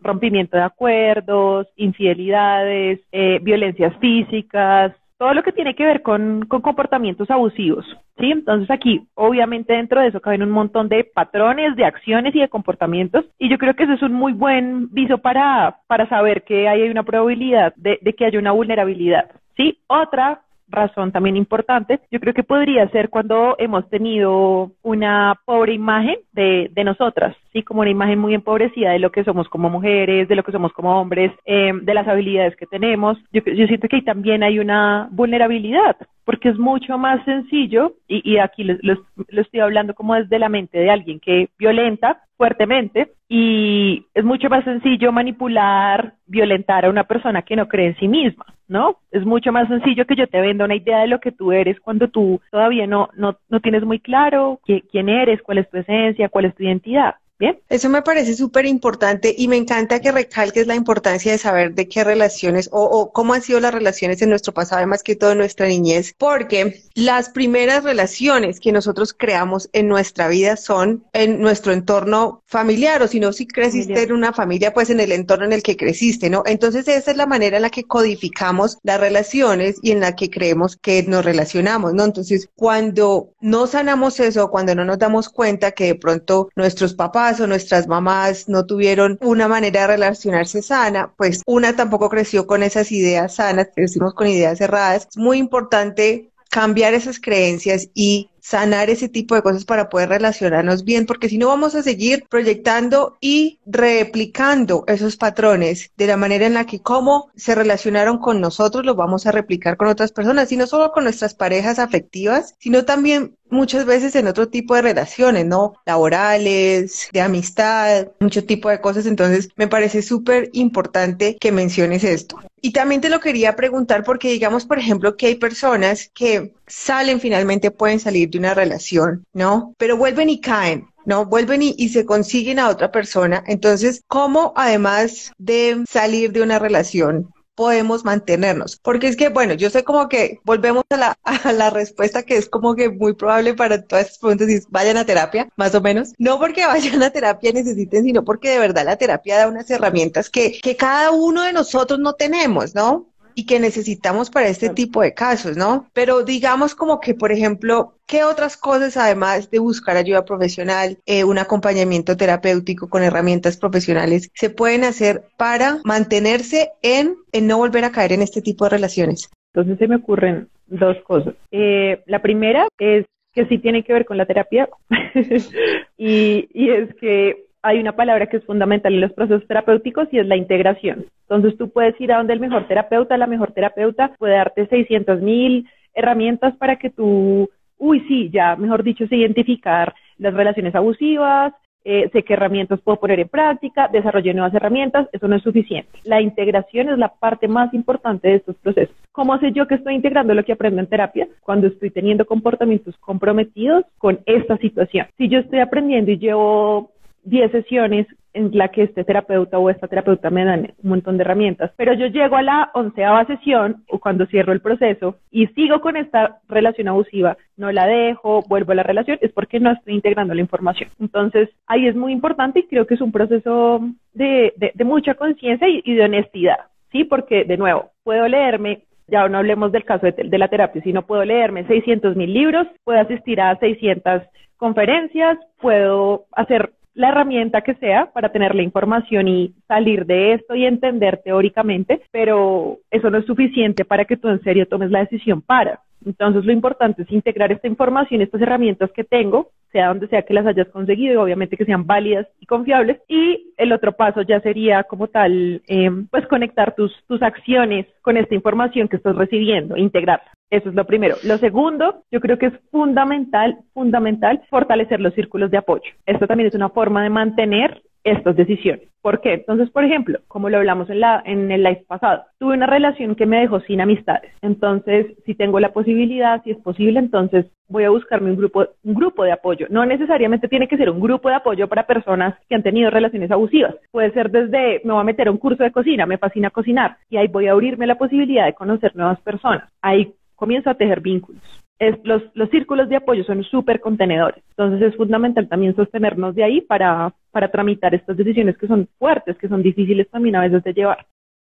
rompimiento 0.00 0.56
de 0.56 0.62
acuerdos, 0.62 1.66
infidelidades, 1.74 3.00
eh, 3.10 3.40
violencias 3.42 3.96
físicas, 3.98 4.92
todo 5.18 5.34
lo 5.34 5.42
que 5.42 5.52
tiene 5.52 5.74
que 5.74 5.84
ver 5.84 6.02
con, 6.02 6.46
comportamientos 6.46 7.28
abusivos. 7.30 7.84
¿Sí? 8.18 8.30
Entonces 8.30 8.70
aquí, 8.70 9.06
obviamente 9.14 9.72
dentro 9.72 10.00
de 10.00 10.08
eso 10.08 10.20
caben 10.20 10.42
un 10.42 10.50
montón 10.50 10.88
de 10.88 11.04
patrones, 11.04 11.76
de 11.76 11.84
acciones 11.84 12.34
y 12.34 12.40
de 12.40 12.48
comportamientos, 12.48 13.24
y 13.38 13.48
yo 13.48 13.58
creo 13.58 13.74
que 13.74 13.84
eso 13.84 13.92
es 13.94 14.02
un 14.02 14.12
muy 14.12 14.32
buen 14.32 14.92
viso 14.92 15.18
para, 15.18 15.78
para 15.86 16.08
saber 16.08 16.42
que 16.42 16.68
hay 16.68 16.88
una 16.88 17.02
probabilidad 17.02 17.74
de, 17.76 17.98
de 18.00 18.12
que 18.14 18.26
haya 18.26 18.38
una 18.38 18.52
vulnerabilidad. 18.52 19.30
¿sí? 19.56 19.78
Otra 19.86 20.40
razón 20.68 21.12
también 21.12 21.36
importante, 21.36 22.00
yo 22.10 22.20
creo 22.20 22.34
que 22.34 22.42
podría 22.42 22.88
ser 22.88 23.10
cuando 23.10 23.54
hemos 23.58 23.88
tenido 23.90 24.70
una 24.82 25.38
pobre 25.44 25.74
imagen 25.74 26.16
de, 26.32 26.70
de 26.72 26.84
nosotras, 26.84 27.36
¿sí? 27.52 27.62
Como 27.62 27.82
una 27.82 27.90
imagen 27.90 28.18
muy 28.18 28.34
empobrecida 28.34 28.92
de 28.92 28.98
lo 28.98 29.10
que 29.10 29.24
somos 29.24 29.48
como 29.48 29.70
mujeres, 29.70 30.28
de 30.28 30.36
lo 30.36 30.42
que 30.42 30.52
somos 30.52 30.72
como 30.72 31.00
hombres, 31.00 31.32
eh, 31.44 31.72
de 31.74 31.94
las 31.94 32.08
habilidades 32.08 32.56
que 32.56 32.66
tenemos. 32.66 33.18
Yo, 33.32 33.42
yo 33.44 33.66
siento 33.66 33.88
que 33.88 33.96
ahí 33.96 34.02
también 34.02 34.42
hay 34.42 34.58
una 34.58 35.08
vulnerabilidad, 35.10 35.96
porque 36.24 36.48
es 36.48 36.58
mucho 36.58 36.98
más 36.98 37.24
sencillo, 37.24 37.94
y, 38.08 38.38
aquí 38.38 38.64
lo, 38.64 38.76
lo, 38.82 39.40
estoy 39.42 39.60
hablando 39.60 39.94
como 39.94 40.14
desde 40.14 40.38
la 40.38 40.48
mente 40.48 40.78
de 40.78 40.90
alguien 40.90 41.20
que 41.20 41.48
violenta 41.58 42.22
fuertemente, 42.36 43.12
y 43.28 44.06
es 44.14 44.24
mucho 44.24 44.48
más 44.48 44.64
sencillo 44.64 45.12
manipular, 45.12 46.14
violentar 46.26 46.84
a 46.84 46.90
una 46.90 47.04
persona 47.04 47.42
que 47.42 47.56
no 47.56 47.68
cree 47.68 47.88
en 47.88 47.96
sí 47.96 48.08
misma, 48.08 48.46
¿no? 48.68 48.96
Es 49.10 49.24
mucho 49.24 49.52
más 49.52 49.68
sencillo 49.68 50.06
que 50.06 50.16
yo 50.16 50.26
te 50.26 50.40
venda 50.40 50.64
una 50.64 50.76
idea 50.76 51.00
de 51.00 51.08
lo 51.08 51.20
que 51.20 51.32
tú 51.32 51.52
eres 51.52 51.78
cuando 51.80 52.08
tú 52.08 52.40
todavía 52.50 52.86
no, 52.86 53.08
no, 53.16 53.36
no 53.48 53.60
tienes 53.60 53.84
muy 53.84 54.00
claro 54.00 54.60
quién 54.64 55.08
eres, 55.08 55.42
cuál 55.42 55.58
es 55.58 55.70
tu 55.70 55.78
esencia, 55.78 56.28
cuál 56.28 56.46
es 56.46 56.54
tu 56.54 56.62
identidad. 56.62 57.16
Bien. 57.38 57.58
Eso 57.68 57.88
me 57.88 58.02
parece 58.02 58.34
súper 58.36 58.64
importante 58.64 59.34
y 59.36 59.48
me 59.48 59.56
encanta 59.56 60.00
que 60.00 60.12
recalques 60.12 60.68
la 60.68 60.76
importancia 60.76 61.32
de 61.32 61.38
saber 61.38 61.74
de 61.74 61.88
qué 61.88 62.04
relaciones 62.04 62.68
o, 62.70 62.84
o, 62.84 63.10
cómo 63.10 63.34
han 63.34 63.42
sido 63.42 63.58
las 63.58 63.74
relaciones 63.74 64.22
en 64.22 64.30
nuestro 64.30 64.54
pasado, 64.54 64.86
más 64.86 65.02
que 65.02 65.16
todo 65.16 65.32
en 65.32 65.38
nuestra 65.38 65.66
niñez, 65.66 66.14
porque 66.16 66.84
las 66.94 67.30
primeras 67.30 67.82
relaciones 67.82 68.60
que 68.60 68.70
nosotros 68.70 69.12
creamos 69.12 69.68
en 69.72 69.88
nuestra 69.88 70.28
vida 70.28 70.56
son 70.56 71.04
en 71.12 71.40
nuestro 71.40 71.72
entorno 71.72 72.44
familiar 72.46 73.02
o 73.02 73.08
si 73.08 73.18
no, 73.18 73.32
si 73.32 73.48
creciste 73.48 74.04
en 74.04 74.12
una 74.12 74.32
familia, 74.32 74.72
pues 74.72 74.90
en 74.90 75.00
el 75.00 75.10
entorno 75.10 75.44
en 75.44 75.52
el 75.52 75.62
que 75.64 75.76
creciste, 75.76 76.30
¿no? 76.30 76.44
Entonces 76.46 76.86
esa 76.86 77.10
es 77.10 77.16
la 77.16 77.26
manera 77.26 77.56
en 77.56 77.62
la 77.62 77.70
que 77.70 77.82
codificamos 77.82 78.78
las 78.84 79.00
relaciones 79.00 79.78
y 79.82 79.90
en 79.90 79.98
la 79.98 80.14
que 80.14 80.30
creemos 80.30 80.76
que 80.76 81.02
nos 81.02 81.24
relacionamos, 81.24 81.94
¿no? 81.94 82.04
Entonces 82.04 82.48
cuando 82.54 83.32
no 83.40 83.66
sanamos 83.66 84.20
eso, 84.20 84.50
cuando 84.50 84.76
no 84.76 84.84
nos 84.84 85.00
damos 85.00 85.28
cuenta 85.28 85.72
que 85.72 85.86
de 85.86 85.94
pronto 85.96 86.48
nuestros 86.54 86.94
papás 86.94 87.23
o 87.40 87.46
nuestras 87.46 87.86
mamás 87.86 88.48
no 88.48 88.66
tuvieron 88.66 89.18
una 89.22 89.48
manera 89.48 89.82
de 89.82 89.86
relacionarse 89.88 90.62
sana, 90.62 91.12
pues 91.16 91.42
una 91.46 91.74
tampoco 91.74 92.08
creció 92.08 92.46
con 92.46 92.62
esas 92.62 92.92
ideas 92.92 93.36
sanas, 93.36 93.68
crecimos 93.74 94.14
con 94.14 94.26
ideas 94.26 94.58
cerradas. 94.58 95.08
Es 95.10 95.16
muy 95.16 95.38
importante 95.38 96.30
cambiar 96.50 96.94
esas 96.94 97.18
creencias 97.18 97.88
y 97.94 98.30
sanar 98.40 98.90
ese 98.90 99.08
tipo 99.08 99.34
de 99.34 99.42
cosas 99.42 99.64
para 99.64 99.88
poder 99.88 100.10
relacionarnos 100.10 100.84
bien, 100.84 101.06
porque 101.06 101.30
si 101.30 101.38
no 101.38 101.48
vamos 101.48 101.74
a 101.74 101.82
seguir 101.82 102.26
proyectando 102.28 103.16
y 103.20 103.58
replicando 103.64 104.84
esos 104.86 105.16
patrones 105.16 105.90
de 105.96 106.06
la 106.06 106.18
manera 106.18 106.46
en 106.46 106.54
la 106.54 106.66
que 106.66 106.80
cómo 106.80 107.30
se 107.34 107.54
relacionaron 107.54 108.18
con 108.18 108.40
nosotros, 108.40 108.84
los 108.84 108.96
vamos 108.96 109.26
a 109.26 109.32
replicar 109.32 109.76
con 109.78 109.88
otras 109.88 110.12
personas, 110.12 110.52
y 110.52 110.58
no 110.58 110.66
solo 110.66 110.92
con 110.92 111.04
nuestras 111.04 111.34
parejas 111.34 111.78
afectivas, 111.78 112.54
sino 112.58 112.84
también 112.84 113.34
muchas 113.50 113.84
veces 113.84 114.14
en 114.16 114.26
otro 114.26 114.48
tipo 114.48 114.74
de 114.74 114.82
relaciones, 114.82 115.46
¿no? 115.46 115.74
Laborales, 115.86 117.08
de 117.12 117.20
amistad, 117.20 118.08
mucho 118.20 118.44
tipo 118.44 118.68
de 118.68 118.80
cosas. 118.80 119.06
Entonces, 119.06 119.48
me 119.56 119.68
parece 119.68 120.02
súper 120.02 120.50
importante 120.52 121.36
que 121.40 121.52
menciones 121.52 122.04
esto. 122.04 122.40
Y 122.60 122.72
también 122.72 123.00
te 123.00 123.10
lo 123.10 123.20
quería 123.20 123.56
preguntar 123.56 124.04
porque 124.04 124.30
digamos, 124.30 124.64
por 124.64 124.78
ejemplo, 124.78 125.16
que 125.16 125.26
hay 125.26 125.34
personas 125.34 126.10
que 126.14 126.54
salen 126.66 127.20
finalmente, 127.20 127.70
pueden 127.70 128.00
salir 128.00 128.30
de 128.30 128.38
una 128.38 128.54
relación, 128.54 129.26
¿no? 129.32 129.74
Pero 129.78 129.96
vuelven 129.96 130.30
y 130.30 130.40
caen. 130.40 130.88
¿no? 131.06 131.26
Vuelven 131.26 131.60
y, 131.60 131.74
y, 131.76 131.90
se 131.90 132.06
consiguen 132.06 132.58
a 132.58 132.70
otra 132.70 132.90
persona. 132.90 133.44
Entonces, 133.46 134.02
¿cómo 134.08 134.54
además 134.56 135.32
de 135.36 135.84
salir 135.86 136.32
de 136.32 136.40
una 136.40 136.58
relación, 136.58 137.33
podemos 137.54 138.04
mantenernos. 138.04 138.76
Porque 138.82 139.08
es 139.08 139.16
que, 139.16 139.28
bueno, 139.28 139.54
yo 139.54 139.70
sé 139.70 139.84
como 139.84 140.08
que 140.08 140.40
volvemos 140.44 140.84
a 140.90 140.96
la, 140.96 141.18
a 141.24 141.52
la 141.52 141.70
respuesta 141.70 142.22
que 142.22 142.36
es 142.36 142.48
como 142.48 142.74
que 142.74 142.90
muy 142.90 143.14
probable 143.14 143.54
para 143.54 143.82
todas 143.82 144.06
estas 144.06 144.18
preguntas 144.18 144.48
y 144.48 144.60
vayan 144.70 144.96
a 144.96 145.06
terapia, 145.06 145.48
más 145.56 145.74
o 145.74 145.80
menos. 145.80 146.12
No 146.18 146.38
porque 146.38 146.66
vayan 146.66 147.02
a 147.02 147.10
terapia 147.10 147.52
necesiten, 147.52 148.04
sino 148.04 148.24
porque 148.24 148.50
de 148.50 148.58
verdad 148.58 148.84
la 148.84 148.96
terapia 148.96 149.38
da 149.38 149.48
unas 149.48 149.70
herramientas 149.70 150.30
que, 150.30 150.60
que 150.60 150.76
cada 150.76 151.10
uno 151.10 151.42
de 151.42 151.52
nosotros 151.52 151.98
no 151.98 152.14
tenemos, 152.14 152.74
¿no? 152.74 153.13
Y 153.34 153.46
que 153.46 153.60
necesitamos 153.60 154.30
para 154.30 154.48
este 154.48 154.70
tipo 154.70 155.02
de 155.02 155.14
casos, 155.14 155.56
¿no? 155.56 155.86
Pero 155.92 156.22
digamos 156.22 156.74
como 156.74 157.00
que, 157.00 157.14
por 157.14 157.32
ejemplo, 157.32 157.94
¿qué 158.06 158.24
otras 158.24 158.56
cosas, 158.56 158.96
además 158.96 159.50
de 159.50 159.58
buscar 159.58 159.96
ayuda 159.96 160.24
profesional, 160.24 160.98
eh, 161.06 161.24
un 161.24 161.38
acompañamiento 161.38 162.16
terapéutico 162.16 162.88
con 162.88 163.02
herramientas 163.02 163.56
profesionales, 163.56 164.30
se 164.34 164.50
pueden 164.50 164.84
hacer 164.84 165.24
para 165.36 165.80
mantenerse 165.84 166.70
en, 166.82 167.16
en 167.32 167.46
no 167.46 167.58
volver 167.58 167.84
a 167.84 167.92
caer 167.92 168.12
en 168.12 168.22
este 168.22 168.42
tipo 168.42 168.64
de 168.64 168.70
relaciones? 168.70 169.30
Entonces 169.52 169.78
se 169.78 169.88
me 169.88 169.96
ocurren 169.96 170.48
dos 170.66 170.96
cosas. 171.04 171.34
Eh, 171.50 172.02
la 172.06 172.22
primera 172.22 172.66
es 172.78 173.06
que 173.32 173.46
sí 173.46 173.58
tiene 173.58 173.82
que 173.82 173.92
ver 173.92 174.04
con 174.04 174.16
la 174.16 174.26
terapia 174.26 174.68
y, 175.98 176.48
y 176.52 176.70
es 176.70 176.94
que 176.96 177.43
hay 177.64 177.80
una 177.80 177.96
palabra 177.96 178.26
que 178.26 178.36
es 178.36 178.44
fundamental 178.44 178.92
en 178.92 179.00
los 179.00 179.12
procesos 179.14 179.48
terapéuticos 179.48 180.06
y 180.12 180.18
es 180.18 180.26
la 180.26 180.36
integración. 180.36 181.06
Entonces 181.22 181.56
tú 181.56 181.70
puedes 181.70 181.98
ir 181.98 182.12
a 182.12 182.18
donde 182.18 182.34
el 182.34 182.40
mejor 182.40 182.68
terapeuta, 182.68 183.16
la 183.16 183.26
mejor 183.26 183.52
terapeuta 183.52 184.12
puede 184.18 184.34
darte 184.34 184.66
600 184.66 185.22
mil 185.22 185.66
herramientas 185.94 186.54
para 186.56 186.76
que 186.76 186.90
tú, 186.90 187.48
uy, 187.78 188.00
sí, 188.06 188.28
ya, 188.30 188.54
mejor 188.56 188.82
dicho, 188.82 189.06
sé 189.06 189.16
identificar 189.16 189.94
las 190.18 190.34
relaciones 190.34 190.74
abusivas, 190.74 191.54
eh, 191.84 192.10
sé 192.12 192.22
qué 192.22 192.34
herramientas 192.34 192.80
puedo 192.82 193.00
poner 193.00 193.20
en 193.20 193.28
práctica, 193.28 193.88
desarrolle 193.88 194.34
nuevas 194.34 194.54
herramientas, 194.54 195.08
eso 195.12 195.26
no 195.26 195.36
es 195.36 195.42
suficiente. 195.42 195.90
La 196.04 196.20
integración 196.20 196.90
es 196.90 196.98
la 196.98 197.08
parte 197.08 197.48
más 197.48 197.72
importante 197.72 198.28
de 198.28 198.34
estos 198.36 198.56
procesos. 198.56 198.94
¿Cómo 199.12 199.38
sé 199.38 199.52
yo 199.52 199.66
que 199.66 199.76
estoy 199.76 199.94
integrando 199.94 200.34
lo 200.34 200.44
que 200.44 200.52
aprendo 200.52 200.80
en 200.80 200.86
terapia? 200.86 201.28
Cuando 201.40 201.66
estoy 201.66 201.90
teniendo 201.90 202.26
comportamientos 202.26 202.96
comprometidos 202.98 203.84
con 203.96 204.20
esta 204.26 204.58
situación. 204.58 205.06
Si 205.16 205.28
yo 205.28 205.38
estoy 205.38 205.60
aprendiendo 205.60 206.10
y 206.10 206.18
llevo 206.18 206.93
10 207.24 207.50
sesiones 207.52 208.06
en 208.34 208.50
la 208.52 208.68
que 208.68 208.82
este 208.82 209.04
terapeuta 209.04 209.58
o 209.58 209.70
esta 209.70 209.86
terapeuta 209.86 210.28
me 210.28 210.44
dan 210.44 210.74
un 210.82 210.90
montón 210.90 211.16
de 211.16 211.22
herramientas, 211.22 211.70
pero 211.76 211.94
yo 211.94 212.06
llego 212.08 212.36
a 212.36 212.42
la 212.42 212.70
onceava 212.74 213.24
sesión 213.26 213.84
o 213.88 213.98
cuando 214.00 214.26
cierro 214.26 214.52
el 214.52 214.60
proceso 214.60 215.16
y 215.30 215.46
sigo 215.48 215.80
con 215.80 215.96
esta 215.96 216.40
relación 216.48 216.88
abusiva, 216.88 217.36
no 217.56 217.70
la 217.70 217.86
dejo, 217.86 218.42
vuelvo 218.48 218.72
a 218.72 218.74
la 218.74 218.82
relación, 218.82 219.18
es 219.22 219.32
porque 219.32 219.60
no 219.60 219.70
estoy 219.70 219.94
integrando 219.94 220.34
la 220.34 220.40
información. 220.40 220.90
Entonces, 221.00 221.48
ahí 221.66 221.86
es 221.86 221.94
muy 221.94 222.12
importante 222.12 222.58
y 222.58 222.66
creo 222.66 222.86
que 222.86 222.94
es 222.94 223.00
un 223.00 223.12
proceso 223.12 223.80
de, 224.12 224.52
mucha 224.84 225.14
conciencia 225.14 225.68
y, 225.68 225.94
de 225.94 226.04
honestidad, 226.04 226.58
¿sí? 226.90 227.04
Porque, 227.04 227.44
de 227.44 227.56
nuevo, 227.56 227.90
puedo 228.02 228.28
leerme 228.28 228.82
ya 229.06 229.28
no 229.28 229.36
hablemos 229.36 229.70
del 229.70 229.84
caso 229.84 230.06
de, 230.06 230.12
de, 230.12 230.38
la 230.38 230.48
terapia, 230.48 230.82
sino 230.82 231.02
puedo 231.02 231.26
leerme 231.26 231.66
600 231.66 232.16
mil 232.16 232.32
libros, 232.32 232.66
puedo 232.84 232.98
asistir 232.98 233.38
a 233.38 233.54
600 233.58 234.22
conferencias, 234.56 235.36
puedo 235.60 236.24
hacer 236.32 236.70
la 236.94 237.08
herramienta 237.08 237.62
que 237.62 237.74
sea 237.74 238.10
para 238.12 238.30
tener 238.30 238.54
la 238.54 238.62
información 238.62 239.28
y 239.28 239.54
salir 239.66 240.06
de 240.06 240.34
esto 240.34 240.54
y 240.54 240.64
entender 240.64 241.20
teóricamente, 241.24 242.02
pero 242.10 242.78
eso 242.90 243.10
no 243.10 243.18
es 243.18 243.26
suficiente 243.26 243.84
para 243.84 244.04
que 244.04 244.16
tú 244.16 244.28
en 244.28 244.42
serio 244.42 244.66
tomes 244.66 244.90
la 244.90 245.00
decisión 245.00 245.42
para. 245.42 245.80
Entonces 246.04 246.44
lo 246.44 246.52
importante 246.52 247.02
es 247.02 247.10
integrar 247.10 247.52
esta 247.52 247.68
información, 247.68 248.20
estas 248.20 248.40
herramientas 248.40 248.90
que 248.92 249.04
tengo, 249.04 249.50
sea 249.72 249.88
donde 249.88 250.08
sea 250.08 250.22
que 250.22 250.34
las 250.34 250.46
hayas 250.46 250.68
conseguido 250.68 251.14
y 251.14 251.16
obviamente 251.16 251.56
que 251.56 251.64
sean 251.64 251.86
válidas 251.86 252.26
y 252.40 252.46
confiables. 252.46 253.00
Y 253.08 253.52
el 253.56 253.72
otro 253.72 253.92
paso 253.92 254.22
ya 254.22 254.40
sería 254.40 254.84
como 254.84 255.08
tal, 255.08 255.62
eh, 255.66 255.90
pues 256.10 256.26
conectar 256.28 256.74
tus, 256.74 256.92
tus 257.06 257.22
acciones 257.22 257.86
con 258.02 258.16
esta 258.16 258.34
información 258.34 258.88
que 258.88 258.96
estás 258.96 259.16
recibiendo, 259.16 259.76
integrarla. 259.76 260.30
Eso 260.50 260.68
es 260.68 260.74
lo 260.74 260.86
primero. 260.86 261.16
Lo 261.24 261.38
segundo, 261.38 262.04
yo 262.12 262.20
creo 262.20 262.38
que 262.38 262.46
es 262.46 262.52
fundamental, 262.70 263.58
fundamental 263.72 264.42
fortalecer 264.50 265.00
los 265.00 265.14
círculos 265.14 265.50
de 265.50 265.58
apoyo. 265.58 265.90
Esto 266.06 266.28
también 266.28 266.48
es 266.48 266.54
una 266.54 266.68
forma 266.68 267.02
de 267.02 267.10
mantener 267.10 267.82
estas 268.04 268.36
decisiones. 268.36 268.88
¿Por 269.02 269.20
qué? 269.20 269.34
Entonces, 269.34 269.70
por 269.70 269.84
ejemplo, 269.84 270.18
como 270.28 270.48
lo 270.48 270.58
hablamos 270.58 270.88
en, 270.88 271.00
la, 271.00 271.22
en 271.24 271.50
el 271.50 271.62
live 271.62 271.84
pasado, 271.86 272.22
tuve 272.38 272.54
una 272.54 272.66
relación 272.66 273.14
que 273.14 273.26
me 273.26 273.40
dejó 273.40 273.60
sin 273.60 273.80
amistades. 273.80 274.32
Entonces, 274.42 275.06
si 275.26 275.34
tengo 275.34 275.58
la 275.60 275.72
posibilidad, 275.72 276.42
si 276.42 276.52
es 276.52 276.58
posible, 276.58 277.00
entonces 277.00 277.46
voy 277.68 277.84
a 277.84 277.90
buscarme 277.90 278.30
un 278.30 278.36
grupo, 278.36 278.66
un 278.82 278.94
grupo 278.94 279.24
de 279.24 279.32
apoyo. 279.32 279.66
No 279.70 279.84
necesariamente 279.84 280.48
tiene 280.48 280.68
que 280.68 280.76
ser 280.76 280.90
un 280.90 281.00
grupo 281.00 281.28
de 281.28 281.34
apoyo 281.34 281.68
para 281.68 281.86
personas 281.86 282.34
que 282.48 282.54
han 282.54 282.62
tenido 282.62 282.90
relaciones 282.90 283.30
abusivas. 283.30 283.74
Puede 283.90 284.12
ser 284.12 284.30
desde, 284.30 284.80
me 284.84 284.92
voy 284.92 285.00
a 285.00 285.04
meter 285.04 285.28
a 285.28 285.30
un 285.30 285.38
curso 285.38 285.62
de 285.62 285.72
cocina, 285.72 286.06
me 286.06 286.18
fascina 286.18 286.50
cocinar, 286.50 286.96
y 287.08 287.16
ahí 287.16 287.28
voy 287.28 287.48
a 287.48 287.52
abrirme 287.52 287.86
la 287.86 287.98
posibilidad 287.98 288.46
de 288.46 288.54
conocer 288.54 288.94
nuevas 288.94 289.20
personas. 289.20 289.68
Ahí 289.82 290.14
comienzo 290.36 290.70
a 290.70 290.74
tejer 290.74 291.00
vínculos 291.00 291.63
los, 291.78 292.22
los 292.34 292.50
círculos 292.50 292.88
de 292.88 292.96
apoyo 292.96 293.24
son 293.24 293.42
súper 293.44 293.80
contenedores. 293.80 294.42
Entonces 294.50 294.92
es 294.92 294.96
fundamental 294.96 295.48
también 295.48 295.74
sostenernos 295.74 296.34
de 296.34 296.44
ahí 296.44 296.60
para, 296.60 297.14
para 297.30 297.50
tramitar 297.50 297.94
estas 297.94 298.16
decisiones 298.16 298.56
que 298.56 298.66
son 298.66 298.88
fuertes, 298.98 299.36
que 299.38 299.48
son 299.48 299.62
difíciles 299.62 300.08
también 300.10 300.36
a 300.36 300.42
veces 300.42 300.62
de 300.62 300.72
llevar. 300.72 301.06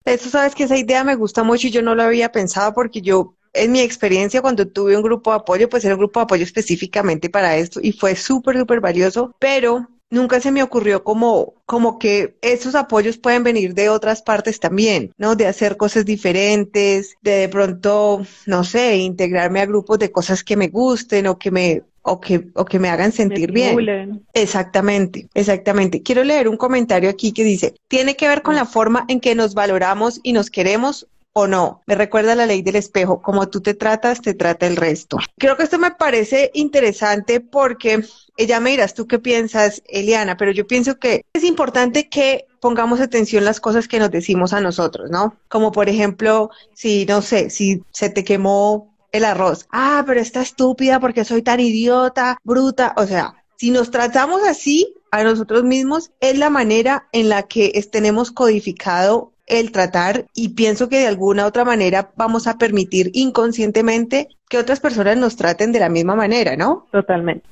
Eso 0.04 0.28
sabes 0.30 0.54
que 0.54 0.64
esa 0.64 0.78
idea 0.78 1.02
me 1.04 1.16
gusta 1.16 1.42
mucho 1.42 1.66
y 1.66 1.70
yo 1.70 1.82
no 1.82 1.94
lo 1.94 2.04
había 2.04 2.30
pensado 2.30 2.72
porque 2.72 3.00
yo 3.00 3.34
en 3.52 3.72
mi 3.72 3.80
experiencia 3.80 4.42
cuando 4.42 4.68
tuve 4.68 4.96
un 4.96 5.02
grupo 5.02 5.30
de 5.30 5.38
apoyo, 5.38 5.68
pues 5.68 5.84
era 5.84 5.94
un 5.94 6.00
grupo 6.00 6.20
de 6.20 6.24
apoyo 6.24 6.44
específicamente 6.44 7.28
para 7.28 7.56
esto 7.56 7.80
y 7.82 7.92
fue 7.92 8.14
súper, 8.14 8.56
súper 8.56 8.80
valioso, 8.80 9.34
pero 9.38 9.88
nunca 10.16 10.40
se 10.40 10.50
me 10.50 10.62
ocurrió 10.62 11.04
como, 11.04 11.54
como 11.64 11.98
que 11.98 12.36
esos 12.40 12.74
apoyos 12.74 13.18
pueden 13.18 13.44
venir 13.44 13.74
de 13.74 13.88
otras 13.88 14.22
partes 14.22 14.58
también, 14.58 15.12
¿no? 15.16 15.36
De 15.36 15.46
hacer 15.46 15.76
cosas 15.76 16.04
diferentes, 16.04 17.14
de 17.22 17.36
de 17.36 17.48
pronto, 17.48 18.22
no 18.46 18.64
sé, 18.64 18.96
integrarme 18.96 19.60
a 19.60 19.66
grupos 19.66 19.98
de 19.98 20.10
cosas 20.10 20.42
que 20.42 20.56
me 20.56 20.68
gusten 20.68 21.26
o 21.26 21.38
que 21.38 21.50
me 21.50 21.82
o 22.02 22.20
que, 22.20 22.48
o 22.54 22.64
que 22.64 22.78
me 22.78 22.88
hagan 22.88 23.12
sentir 23.12 23.50
bien. 23.52 24.24
Exactamente, 24.32 25.28
exactamente. 25.34 26.02
Quiero 26.02 26.22
leer 26.22 26.48
un 26.48 26.56
comentario 26.56 27.10
aquí 27.10 27.32
que 27.32 27.42
dice, 27.42 27.74
tiene 27.88 28.14
que 28.14 28.28
ver 28.28 28.42
con 28.42 28.54
la 28.54 28.64
forma 28.64 29.04
en 29.08 29.20
que 29.20 29.34
nos 29.34 29.54
valoramos 29.54 30.20
y 30.22 30.32
nos 30.32 30.48
queremos 30.48 31.08
o 31.32 31.46
no. 31.46 31.82
Me 31.86 31.96
recuerda 31.96 32.34
la 32.34 32.46
ley 32.46 32.62
del 32.62 32.76
espejo, 32.76 33.20
como 33.20 33.48
tú 33.48 33.60
te 33.60 33.74
tratas, 33.74 34.22
te 34.22 34.34
trata 34.34 34.66
el 34.66 34.76
resto. 34.76 35.18
Creo 35.36 35.56
que 35.56 35.64
esto 35.64 35.78
me 35.78 35.90
parece 35.90 36.50
interesante 36.54 37.40
porque 37.40 38.04
ella 38.36 38.60
me 38.60 38.70
dirás 38.70 38.94
tú 38.94 39.06
qué 39.06 39.18
piensas, 39.18 39.82
Eliana, 39.88 40.36
pero 40.36 40.52
yo 40.52 40.66
pienso 40.66 40.98
que 40.98 41.24
es 41.32 41.44
importante 41.44 42.08
que 42.08 42.46
pongamos 42.60 43.00
atención 43.00 43.44
las 43.44 43.60
cosas 43.60 43.88
que 43.88 43.98
nos 43.98 44.10
decimos 44.10 44.52
a 44.52 44.60
nosotros, 44.60 45.10
¿no? 45.10 45.36
Como 45.48 45.72
por 45.72 45.88
ejemplo, 45.88 46.50
si, 46.74 47.06
no 47.06 47.22
sé, 47.22 47.50
si 47.50 47.82
se 47.90 48.10
te 48.10 48.24
quemó 48.24 48.94
el 49.12 49.24
arroz. 49.24 49.66
Ah, 49.70 50.04
pero 50.06 50.20
está 50.20 50.42
estúpida 50.42 51.00
porque 51.00 51.24
soy 51.24 51.42
tan 51.42 51.60
idiota, 51.60 52.38
bruta. 52.44 52.94
O 52.96 53.06
sea, 53.06 53.34
si 53.56 53.70
nos 53.70 53.90
tratamos 53.90 54.42
así 54.46 54.94
a 55.10 55.24
nosotros 55.24 55.64
mismos, 55.64 56.10
es 56.20 56.38
la 56.38 56.50
manera 56.50 57.08
en 57.12 57.28
la 57.28 57.44
que 57.44 57.72
tenemos 57.90 58.32
codificado 58.32 59.32
el 59.46 59.70
tratar 59.70 60.26
y 60.34 60.50
pienso 60.50 60.88
que 60.88 60.98
de 60.98 61.06
alguna 61.06 61.46
otra 61.46 61.64
manera 61.64 62.10
vamos 62.16 62.46
a 62.46 62.58
permitir 62.58 63.10
inconscientemente 63.14 64.28
que 64.48 64.58
otras 64.58 64.80
personas 64.80 65.16
nos 65.16 65.36
traten 65.36 65.72
de 65.72 65.80
la 65.80 65.88
misma 65.88 66.16
manera, 66.16 66.56
¿no? 66.56 66.86
Totalmente. 66.90 67.46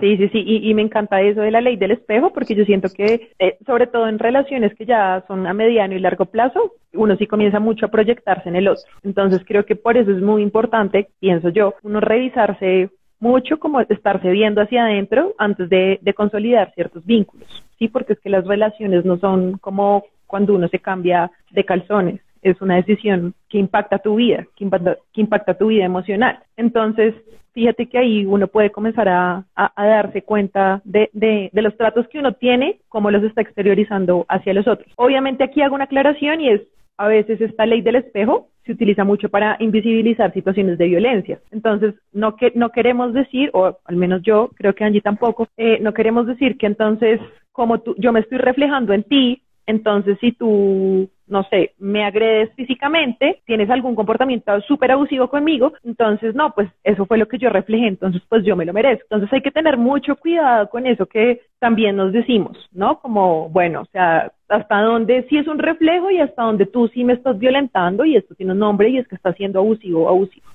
Sí, 0.00 0.16
sí, 0.16 0.28
sí, 0.30 0.42
y, 0.46 0.72
me 0.74 0.82
encanta 0.82 1.20
eso 1.20 1.42
de 1.42 1.50
la 1.50 1.60
ley 1.60 1.76
del 1.76 1.90
espejo, 1.90 2.32
porque 2.32 2.54
yo 2.54 2.64
siento 2.64 2.88
que, 2.88 3.32
eh, 3.38 3.58
sobre 3.66 3.86
todo 3.86 4.08
en 4.08 4.18
relaciones 4.18 4.74
que 4.74 4.86
ya 4.86 5.22
son 5.28 5.46
a 5.46 5.52
mediano 5.52 5.94
y 5.94 6.00
largo 6.00 6.24
plazo, 6.24 6.72
uno 6.94 7.16
sí 7.16 7.26
comienza 7.26 7.60
mucho 7.60 7.86
a 7.86 7.90
proyectarse 7.90 8.48
en 8.48 8.56
el 8.56 8.68
otro. 8.68 8.82
Entonces 9.02 9.42
creo 9.46 9.66
que 9.66 9.76
por 9.76 9.98
eso 9.98 10.10
es 10.10 10.22
muy 10.22 10.42
importante, 10.42 11.08
pienso 11.20 11.50
yo, 11.50 11.74
uno 11.82 12.00
revisarse 12.00 12.88
mucho, 13.20 13.58
como 13.58 13.80
estarse 13.80 14.30
viendo 14.30 14.62
hacia 14.62 14.84
adentro 14.84 15.34
antes 15.36 15.68
de, 15.68 15.98
de 16.00 16.14
consolidar 16.14 16.72
ciertos 16.74 17.04
vínculos, 17.04 17.48
sí, 17.78 17.88
porque 17.88 18.14
es 18.14 18.20
que 18.20 18.30
las 18.30 18.46
relaciones 18.46 19.04
no 19.04 19.18
son 19.18 19.58
como 19.58 20.04
cuando 20.26 20.54
uno 20.54 20.68
se 20.68 20.78
cambia 20.78 21.30
de 21.50 21.64
calzones. 21.64 22.20
Es 22.42 22.60
una 22.60 22.76
decisión 22.76 23.34
que 23.48 23.58
impacta 23.58 23.98
tu 23.98 24.16
vida, 24.16 24.46
que 24.56 24.64
impacta, 24.64 25.54
tu 25.54 25.68
vida 25.68 25.84
emocional. 25.84 26.38
Entonces, 26.56 27.14
fíjate 27.52 27.86
que 27.86 27.98
ahí 27.98 28.24
uno 28.24 28.46
puede 28.46 28.70
comenzar 28.70 29.08
a, 29.08 29.44
darse 29.76 30.22
cuenta 30.22 30.80
de, 30.84 31.10
de, 31.12 31.62
los 31.62 31.76
tratos 31.76 32.08
que 32.08 32.18
uno 32.18 32.32
tiene, 32.32 32.80
cómo 32.88 33.10
los 33.10 33.22
está 33.24 33.42
exteriorizando 33.42 34.24
hacia 34.28 34.54
los 34.54 34.66
otros. 34.66 34.90
Obviamente 34.96 35.44
aquí 35.44 35.62
hago 35.62 35.74
una 35.74 35.84
aclaración 35.84 36.40
y 36.40 36.50
es, 36.50 36.62
a 36.96 37.08
veces 37.08 37.40
esta 37.40 37.66
ley 37.66 37.80
del 37.80 37.96
espejo 37.96 38.48
se 38.64 38.72
utiliza 38.72 39.04
mucho 39.04 39.28
para 39.30 39.56
invisibilizar 39.58 40.32
situaciones 40.32 40.78
de 40.78 40.86
violencia. 40.86 41.40
Entonces, 41.50 41.94
no, 42.12 42.36
que, 42.36 42.52
no 42.54 42.70
queremos 42.70 43.14
decir, 43.14 43.50
o 43.54 43.78
al 43.84 43.96
menos 43.96 44.22
yo, 44.22 44.50
creo 44.54 44.74
que 44.74 44.84
Angie 44.84 45.00
tampoco, 45.00 45.48
eh, 45.56 45.78
no 45.80 45.94
queremos 45.94 46.26
decir 46.26 46.58
que 46.58 46.66
entonces, 46.66 47.20
como 47.52 47.80
tú, 47.80 47.94
yo 47.98 48.12
me 48.12 48.20
estoy 48.20 48.38
reflejando 48.38 48.92
en 48.92 49.04
ti, 49.04 49.42
entonces, 49.66 50.18
si 50.20 50.32
tú, 50.32 51.08
no 51.30 51.44
sé, 51.44 51.72
me 51.78 52.04
agredes 52.04 52.52
físicamente, 52.54 53.40
tienes 53.46 53.70
algún 53.70 53.94
comportamiento 53.94 54.60
súper 54.62 54.92
abusivo 54.92 55.28
conmigo, 55.28 55.72
entonces, 55.84 56.34
no, 56.34 56.52
pues 56.54 56.68
eso 56.84 57.06
fue 57.06 57.18
lo 57.18 57.28
que 57.28 57.38
yo 57.38 57.48
reflejé, 57.48 57.86
entonces, 57.86 58.20
pues 58.28 58.44
yo 58.44 58.56
me 58.56 58.66
lo 58.66 58.72
merezco. 58.72 59.04
Entonces, 59.04 59.32
hay 59.32 59.40
que 59.40 59.50
tener 59.50 59.76
mucho 59.76 60.16
cuidado 60.16 60.68
con 60.68 60.86
eso 60.86 61.06
que 61.06 61.40
también 61.58 61.96
nos 61.96 62.12
decimos, 62.12 62.58
¿no? 62.72 62.98
Como, 63.00 63.48
bueno, 63.48 63.82
o 63.82 63.86
sea, 63.86 64.32
hasta 64.48 64.82
donde 64.82 65.26
sí 65.28 65.38
es 65.38 65.46
un 65.46 65.58
reflejo 65.58 66.10
y 66.10 66.18
hasta 66.18 66.42
donde 66.42 66.66
tú 66.66 66.88
sí 66.88 67.04
me 67.04 67.12
estás 67.12 67.38
violentando 67.38 68.04
y 68.04 68.16
esto 68.16 68.34
tiene 68.34 68.52
un 68.52 68.58
nombre 68.58 68.90
y 68.90 68.98
es 68.98 69.06
que 69.06 69.14
está 69.14 69.32
siendo 69.32 69.60
abusivo 69.60 70.08
abusivo. 70.08 70.46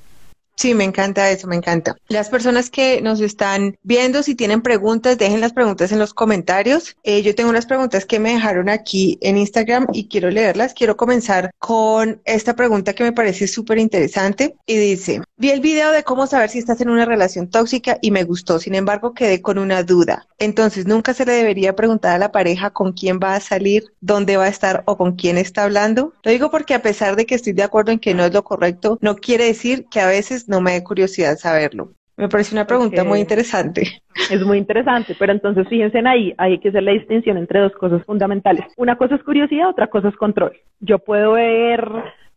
Sí, 0.57 0.74
me 0.74 0.85
encanta 0.85 1.29
eso, 1.29 1.47
me 1.47 1.57
encanta. 1.57 1.95
Las 2.07 2.29
personas 2.29 2.69
que 2.69 3.01
nos 3.01 3.19
están 3.19 3.77
viendo, 3.83 4.24
si 4.24 4.35
tienen 4.35 4.62
preguntas, 4.62 5.17
dejen 5.17 5.41
las 5.41 5.51
preguntas 5.51 5.91
en 5.91 6.00
los 6.00 6.13
comentarios. 6.13 6.95
Eh, 7.03 7.21
yo 7.24 7.35
tengo 7.35 7.50
unas 7.50 7.65
preguntas 7.65 8.05
que 8.05 8.19
me 8.19 8.33
dejaron 8.33 8.69
aquí 8.69 9.17
en 9.21 9.38
Instagram 9.38 9.88
y 9.91 10.07
quiero 10.07 10.29
leerlas. 10.29 10.74
Quiero 10.74 10.95
comenzar 10.95 11.51
con 11.59 12.21
esta 12.24 12.55
pregunta 12.55 12.93
que 12.93 13.03
me 13.03 13.12
parece 13.12 13.47
súper 13.47 13.79
interesante 13.79 14.55
y 14.65 14.77
dice, 14.77 15.21
vi 15.35 15.50
el 15.50 15.59
video 15.59 15.91
de 15.91 16.03
cómo 16.03 16.25
saber 16.25 16.50
si 16.50 16.59
estás 16.59 16.79
en 16.79 16.89
una 16.89 17.05
relación 17.05 17.50
tóxica 17.50 17.97
y 18.01 18.12
me 18.12 18.24
gustó, 18.24 18.59
sin 18.59 18.75
embargo 18.75 19.13
quedé 19.13 19.41
con 19.41 19.57
una 19.57 19.83
duda. 19.83 20.27
Entonces, 20.39 20.85
nunca 20.85 21.13
se 21.13 21.25
le 21.25 21.33
debería 21.33 21.75
preguntar 21.75 22.15
a 22.15 22.19
la 22.19 22.31
pareja 22.31 22.71
con 22.71 22.93
quién 22.93 23.19
va 23.21 23.35
a 23.35 23.39
salir, 23.39 23.93
dónde 24.00 24.38
va 24.38 24.45
a 24.45 24.50
estar 24.50 24.83
o 24.85 24.97
con 24.97 25.15
quién 25.15 25.38
está 25.38 25.63
hablando. 25.63 26.13
Lo 26.24 26.31
digo 26.31 26.50
porque 26.50 26.74
a 26.74 26.81
pesar 26.81 27.15
de 27.15 27.25
que 27.25 27.35
estoy 27.35 27.53
de 27.53 27.63
acuerdo 27.63 27.91
en 27.91 28.00
que 28.00 28.13
no 28.13 28.25
es 28.25 28.33
lo 28.33 28.43
correcto, 28.43 28.97
no 29.01 29.15
quiere 29.15 29.45
decir 29.45 29.85
que 29.89 30.00
a 30.00 30.07
veces 30.07 30.45
no 30.48 30.62
me 30.62 30.74
dé 30.74 30.84
curiosidad 30.84 31.36
saberlo. 31.38 31.92
Me 32.18 32.30
parece 32.30 32.56
una 32.56 32.66
pregunta 32.66 33.04
muy 33.04 33.20
interesante. 33.20 34.02
Es 34.32 34.42
muy 34.46 34.58
interesante, 34.58 35.16
pero 35.20 35.34
entonces 35.34 35.68
fíjense 35.68 36.00
en 36.00 36.08
ahí, 36.08 36.34
hay 36.38 36.60
que 36.60 36.70
hacer 36.70 36.84
la 36.84 36.92
distinción 36.92 37.38
entre 37.38 37.60
dos 37.60 37.74
cosas 37.74 38.04
fundamentales. 38.06 38.66
Una 38.78 38.96
cosa 38.96 39.16
es 39.16 39.24
curiosidad, 39.24 39.70
otra 39.70 39.88
cosa 39.88 40.08
es 40.08 40.16
control. 40.16 40.54
Yo 40.80 41.00
puedo 41.00 41.34
ver, 41.34 41.86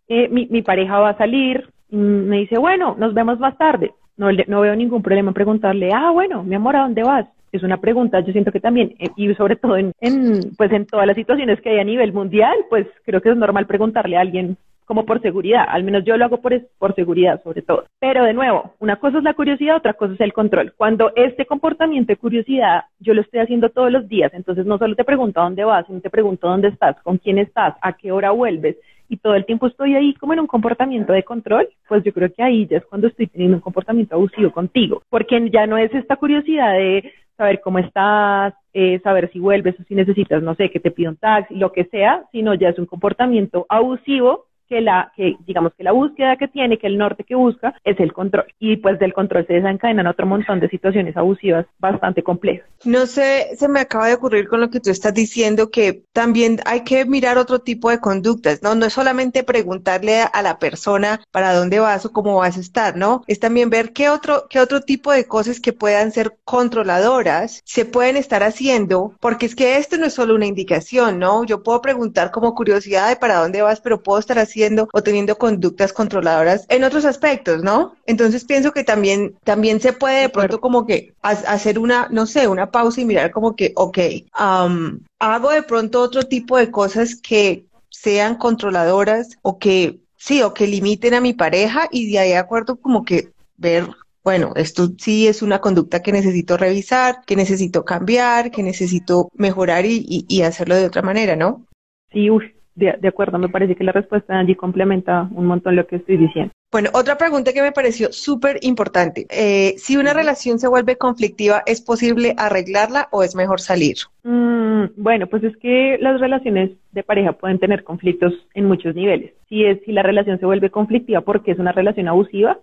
eh, 0.09 0.29
mi, 0.29 0.47
mi, 0.47 0.63
pareja 0.63 0.99
va 0.99 1.11
a 1.11 1.17
salir, 1.17 1.71
me 1.91 2.39
dice, 2.39 2.59
bueno, 2.59 2.97
nos 2.99 3.15
vemos 3.15 3.39
más 3.39 3.57
tarde. 3.57 3.93
No, 4.17 4.31
no 4.33 4.61
veo 4.63 4.75
ningún 4.75 5.03
problema 5.03 5.31
en 5.31 5.35
preguntarle, 5.35 5.93
ah, 5.93 6.11
bueno, 6.11 6.43
mi 6.43 6.57
amor, 6.57 6.75
¿a 6.75 6.83
dónde 6.83 7.05
vas? 7.05 7.27
es 7.53 7.63
una 7.63 7.79
pregunta, 7.79 8.21
yo 8.21 8.33
siento 8.33 8.53
que 8.53 8.61
también, 8.61 8.95
eh, 8.99 9.09
y 9.17 9.35
sobre 9.35 9.57
todo 9.57 9.77
en, 9.77 9.93
en, 10.01 10.55
pues 10.57 10.71
en 10.73 10.87
todas 10.87 11.07
las 11.07 11.17
situaciones 11.17 11.61
que 11.61 11.71
hay 11.71 11.79
a 11.79 11.85
nivel 11.85 12.13
mundial, 12.13 12.55
pues 12.69 12.87
creo 13.05 13.21
que 13.21 13.31
es 13.31 13.37
normal 13.37 13.67
preguntarle 13.67 14.17
a 14.17 14.21
alguien 14.21 14.57
como 14.89 15.05
por 15.05 15.21
seguridad, 15.21 15.67
al 15.69 15.85
menos 15.85 16.03
yo 16.05 16.17
lo 16.17 16.25
hago 16.25 16.41
por, 16.41 16.95
seguridad 16.95 17.43
sobre 17.43 17.61
todo. 17.61 17.85
Pero 18.01 18.25
de 18.25 18.33
nuevo, 18.33 18.73
una 18.79 18.97
cosa 18.97 19.19
es 19.19 19.25
la 19.25 19.35
curiosidad, 19.35 19.77
otra 19.77 19.93
cosa 19.93 20.15
es 20.15 20.21
el 20.23 20.33
control. 20.33 20.73
Cuando 20.79 21.13
este 21.15 21.45
comportamiento 21.45 22.11
de 22.11 22.17
curiosidad 22.17 22.85
yo 22.99 23.13
lo 23.13 23.21
estoy 23.21 23.41
haciendo 23.41 23.69
todos 23.69 23.93
los 23.93 24.09
días, 24.09 24.33
entonces 24.33 24.65
no 24.65 24.79
solo 24.79 24.97
te 24.97 25.05
pregunto 25.05 25.43
dónde 25.43 25.63
vas, 25.63 25.87
sino 25.87 26.01
te 26.01 26.09
pregunto 26.09 26.49
dónde 26.49 26.69
estás, 26.69 26.97
con 27.03 27.19
quién 27.19 27.37
estás, 27.37 27.75
a 27.83 27.93
qué 27.93 28.13
hora 28.13 28.31
vuelves, 28.31 28.77
y 29.11 29.19
todo 29.19 29.35
el 29.35 29.45
tiempo 29.45 29.67
estoy 29.67 29.95
ahí 29.95 30.15
como 30.15 30.33
en 30.33 30.41
un 30.41 30.47
comportamiento 30.47 31.13
de 31.13 31.23
control, 31.23 31.69
pues 31.87 32.03
yo 32.03 32.13
creo 32.15 32.33
que 32.33 32.43
ahí 32.43 32.67
ya 32.67 32.79
es 32.79 32.87
cuando 32.87 33.09
estoy 33.09 33.27
teniendo 33.27 33.59
un 33.59 33.63
comportamiento 33.63 34.15
abusivo 34.15 34.51
contigo, 34.53 35.03
porque 35.11 35.51
ya 35.51 35.67
no 35.67 35.77
es 35.77 35.95
esta 35.95 36.17
curiosidad 36.17 36.73
de 36.73 37.13
saber 37.37 37.61
cómo 37.63 37.79
estás, 37.79 38.55
eh, 38.73 39.01
saber 39.01 39.31
si 39.33 39.39
vuelves 39.39 39.79
o 39.79 39.85
si 39.85 39.95
necesitas, 39.95 40.43
no 40.43 40.55
sé, 40.55 40.71
que 40.71 40.81
te 40.81 40.91
pida 40.91 41.11
un 41.11 41.17
taxi, 41.17 41.55
lo 41.55 41.73
que 41.73 41.85
sea, 41.85 42.25
sino 42.33 42.55
ya 42.55 42.71
es 42.71 42.79
un 42.79 42.87
comportamiento 42.87 43.67
abusivo 43.69 44.48
que 44.69 44.81
la, 44.81 45.13
que 45.17 45.37
digamos 45.47 45.73
que 45.77 45.85
la 45.85 45.93
búsqueda 45.93 46.37
que 46.37 46.49
tiene, 46.49 46.79
que 46.79 46.87
el 46.87 46.99
norte 46.99 47.25
que 47.25 47.35
busca, 47.35 47.75
es 47.85 47.99
el 48.01 48.13
control. 48.13 48.47
Y 48.59 48.77
pues 48.77 48.99
del 48.99 49.13
control 49.13 49.47
se 49.47 49.55
desencadenan 49.55 50.07
otro 50.07 50.27
montón 50.27 50.61
de 50.61 50.69
situaciones 50.69 51.17
abusivas 51.17 51.67
bastante 51.79 52.23
complejas. 52.23 52.67
No 52.85 53.07
sé, 53.07 53.57
se 53.57 53.69
me 53.69 53.81
acaba 53.81 54.09
de 54.09 54.15
ocurrir 54.15 54.49
con 54.49 54.61
lo 54.61 54.71
que 54.71 54.81
tú 54.81 54.91
estás 54.91 55.15
diciendo 55.15 55.71
que 55.71 56.05
también 56.13 56.61
hay 56.65 56.85
que 56.85 57.05
mirar 57.05 57.39
otro 57.39 57.61
tipo 57.61 57.91
de 57.91 58.01
conductas, 58.01 58.63
¿no? 58.63 58.75
No 58.75 58.87
es 58.87 58.93
solamente 58.93 59.43
preguntarle 59.43 60.21
a 60.21 60.43
la 60.43 60.59
persona 60.59 61.21
para 61.31 61.55
dónde 61.55 61.81
vas 61.81 62.05
o 62.05 62.13
cómo 62.13 62.37
vas 62.37 62.57
a 62.57 62.61
estar, 62.61 62.97
¿no? 62.97 63.23
Es 63.27 63.41
también 63.41 63.71
ver 63.71 63.93
qué 63.93 64.11
otro, 64.11 64.47
qué 64.49 64.61
otro 64.61 64.81
tipo 64.81 65.13
de 65.13 65.27
cosas 65.27 65.61
que 65.61 65.73
puedan 65.73 66.13
ser 66.13 66.37
controladoras 66.45 67.63
se 67.65 67.85
pueden 67.85 68.17
estar 68.17 68.43
haciendo, 68.43 69.15
porque 69.21 69.47
es 69.47 69.55
que 69.55 69.77
esto 69.77 69.97
no 69.97 70.07
es 70.07 70.15
solo 70.15 70.35
una 70.35 70.47
indicación, 70.47 71.19
¿no? 71.19 71.45
Yo 71.45 71.63
puedo 71.63 71.81
preguntar 71.81 72.31
como 72.31 72.55
curiosidad 72.55 73.09
de 73.09 73.17
para 73.17 73.37
dónde 73.37 73.63
vas, 73.63 73.81
pero 73.81 74.03
puedo 74.03 74.19
estar 74.19 74.39
haciendo 74.39 74.58
haciendo 74.59 74.89
o 74.93 75.03
teniendo 75.03 75.39
conductas 75.39 75.93
controladoras 75.93 76.67
en 76.69 76.85
otros 76.85 77.05
aspectos, 77.05 77.63
¿no? 77.63 77.95
Entonces 78.07 78.45
pienso 78.45 78.73
que 78.73 78.85
también, 78.85 79.37
también 79.45 79.81
se 79.81 79.93
puede 79.93 80.23
de 80.23 80.29
pronto 80.29 80.61
como 80.61 80.87
que 80.87 81.15
hacer 81.23 81.79
una, 81.79 82.09
no 82.11 82.27
sé, 82.27 82.49
una 82.49 82.71
pausa 82.71 83.01
y 83.01 83.05
mirar 83.05 83.31
como 83.31 83.55
que, 83.55 83.73
ok, 83.77 83.99
hago 84.33 85.51
de 85.51 85.63
pronto 85.63 86.03
otro 86.03 86.25
tipo 86.25 86.57
de 86.57 86.71
cosas 86.71 87.15
que 87.17 87.65
sean 87.89 88.37
controladoras 88.37 89.39
o 89.43 89.59
que 89.59 90.01
sí, 90.17 90.43
o 90.43 90.53
que 90.53 90.67
limiten 90.67 91.15
a 91.15 91.21
mi 91.21 91.33
pareja 91.33 91.89
y 91.91 92.11
de 92.11 92.19
ahí 92.19 92.31
de 92.31 92.37
acuerdo 92.37 92.77
como 92.77 93.05
que 93.05 93.31
ver 93.57 93.89
bueno, 94.25 94.53
esto 94.57 94.91
sí 94.99 95.27
es 95.27 95.41
una 95.41 95.61
conducta 95.61 96.03
que 96.03 96.13
necesito 96.13 96.59
revisar, 96.59 97.25
que 97.25 97.35
necesito 97.35 97.87
cambiar, 97.87 98.51
que 98.51 98.63
necesito 98.63 99.31
mejorar 99.33 99.87
y, 99.87 100.43
hacerlo 100.43 100.75
de 100.75 100.85
otra 100.85 101.01
manera, 101.01 101.35
¿no? 101.35 101.65
Sí, 102.13 102.29
de, 102.79 103.09
acuerdo, 103.09 103.39
me 103.39 103.49
parece 103.49 103.75
que 103.75 103.85
la 103.85 103.93
respuesta 103.93 104.33
de 104.33 104.41
Angie 104.41 104.57
complementa 104.57 105.29
un 105.33 105.47
montón 105.47 105.77
lo 105.77 105.87
que 105.87 105.97
estoy 105.97 106.17
diciendo. 106.17 106.53
Bueno, 106.71 106.91
otra 106.93 107.17
pregunta 107.17 107.53
que 107.53 107.63
me 107.63 107.73
pareció 107.73 108.13
súper 108.13 108.59
importante. 108.63 109.27
Eh, 109.31 109.75
si 109.79 109.97
una 109.97 110.13
relación 110.13 110.59
se 110.59 110.69
vuelve 110.69 110.97
conflictiva, 110.97 111.63
¿es 111.67 111.81
posible 111.81 112.35
arreglarla 112.37 113.09
o 113.11 113.23
es 113.23 113.35
mejor 113.35 113.61
salir? 113.61 113.97
Mm, 114.23 114.85
bueno, 114.97 115.27
pues 115.27 115.43
es 115.45 115.57
que 115.57 115.97
las 116.01 116.21
relaciones 116.21 116.71
de 116.93 117.03
pareja 117.03 117.33
pueden 117.33 117.59
tener 117.59 117.85
conflictos 117.85 118.35
en 118.55 118.67
muchos 118.67 118.95
niveles. 118.95 119.33
Si, 119.49 119.65
es, 119.65 119.81
si 119.85 119.93
la 119.93 120.03
relación 120.03 120.39
se 120.39 120.47
vuelve 120.47 120.71
conflictiva 120.71 121.23
porque 121.23 121.53
es 121.53 121.59
una 121.59 121.73
relación 121.73 122.07
abusiva, 122.07 122.59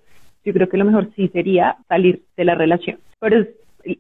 yo 0.46 0.54
creo 0.54 0.70
que 0.70 0.78
lo 0.78 0.86
mejor 0.86 1.10
sí 1.16 1.28
sería 1.30 1.78
salir 1.90 2.22
de 2.38 2.46
la 2.46 2.56
relación. 2.56 3.00
Pero 3.20 3.46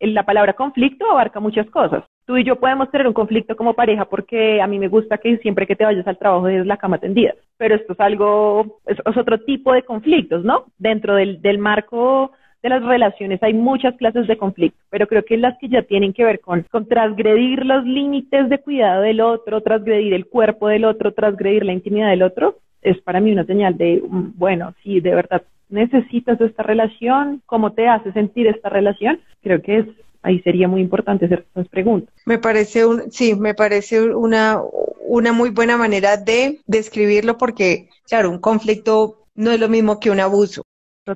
la 0.01 0.23
palabra 0.23 0.53
conflicto 0.53 1.09
abarca 1.09 1.39
muchas 1.39 1.69
cosas. 1.69 2.03
Tú 2.25 2.37
y 2.37 2.43
yo 2.43 2.55
podemos 2.55 2.89
tener 2.89 3.07
un 3.07 3.13
conflicto 3.13 3.55
como 3.55 3.73
pareja 3.73 4.05
porque 4.05 4.61
a 4.61 4.67
mí 4.67 4.79
me 4.79 4.87
gusta 4.87 5.17
que 5.17 5.37
siempre 5.37 5.67
que 5.67 5.75
te 5.75 5.85
vayas 5.85 6.07
al 6.07 6.17
trabajo 6.17 6.47
des 6.47 6.65
la 6.65 6.77
cama 6.77 6.97
tendida, 6.97 7.33
pero 7.57 7.75
esto 7.75 7.93
es 7.93 7.99
algo, 7.99 8.79
es, 8.87 8.97
otro 9.05 9.39
tipo 9.41 9.73
de 9.73 9.83
conflictos, 9.83 10.43
¿no? 10.43 10.65
Dentro 10.77 11.15
del, 11.15 11.41
del 11.41 11.59
marco 11.59 12.31
de 12.63 12.69
las 12.69 12.83
relaciones 12.83 13.43
hay 13.43 13.53
muchas 13.53 13.95
clases 13.95 14.25
de 14.25 14.37
conflicto, 14.37 14.79
pero 14.89 15.05
creo 15.05 15.23
que 15.23 15.37
las 15.37 15.55
que 15.59 15.69
ya 15.69 15.83
tienen 15.83 16.13
que 16.13 16.25
ver 16.25 16.39
con, 16.39 16.63
con 16.71 16.87
transgredir 16.87 17.63
los 17.63 17.85
límites 17.85 18.49
de 18.49 18.57
cuidado 18.57 19.03
del 19.03 19.21
otro, 19.21 19.61
transgredir 19.61 20.15
el 20.15 20.25
cuerpo 20.25 20.67
del 20.67 20.85
otro, 20.85 21.13
transgredir 21.13 21.63
la 21.63 21.73
intimidad 21.73 22.09
del 22.09 22.23
otro, 22.23 22.55
es 22.81 22.99
para 23.01 23.19
mí 23.19 23.31
una 23.31 23.45
señal 23.45 23.77
de, 23.77 24.01
mm, 24.07 24.31
bueno, 24.35 24.73
si 24.81 24.99
de 24.99 25.13
verdad 25.13 25.43
necesitas 25.75 26.41
esta 26.41 26.63
relación, 26.63 27.43
cómo 27.45 27.73
te 27.73 27.87
hace 27.87 28.11
sentir 28.13 28.47
esta 28.47 28.69
relación, 28.69 29.19
creo 29.43 29.61
que 29.61 29.77
es 29.79 29.85
ahí 30.25 30.41
sería 30.41 30.67
muy 30.67 30.81
importante 30.81 31.25
hacer 31.25 31.45
estas 31.47 31.67
preguntas. 31.67 32.13
Me 32.25 32.39
parece 32.39 32.83
un, 32.83 33.11
sí, 33.11 33.35
me 33.35 33.53
parece 33.53 34.01
una, 34.01 34.59
una 35.01 35.31
muy 35.31 35.51
buena 35.51 35.77
manera 35.77 36.17
de 36.17 36.61
describirlo 36.65 37.37
porque, 37.37 37.89
claro, 38.07 38.31
un 38.31 38.39
conflicto 38.39 39.19
no 39.35 39.51
es 39.51 39.59
lo 39.59 39.69
mismo 39.69 39.99
que 39.99 40.09
un 40.09 40.19
abuso. 40.19 40.63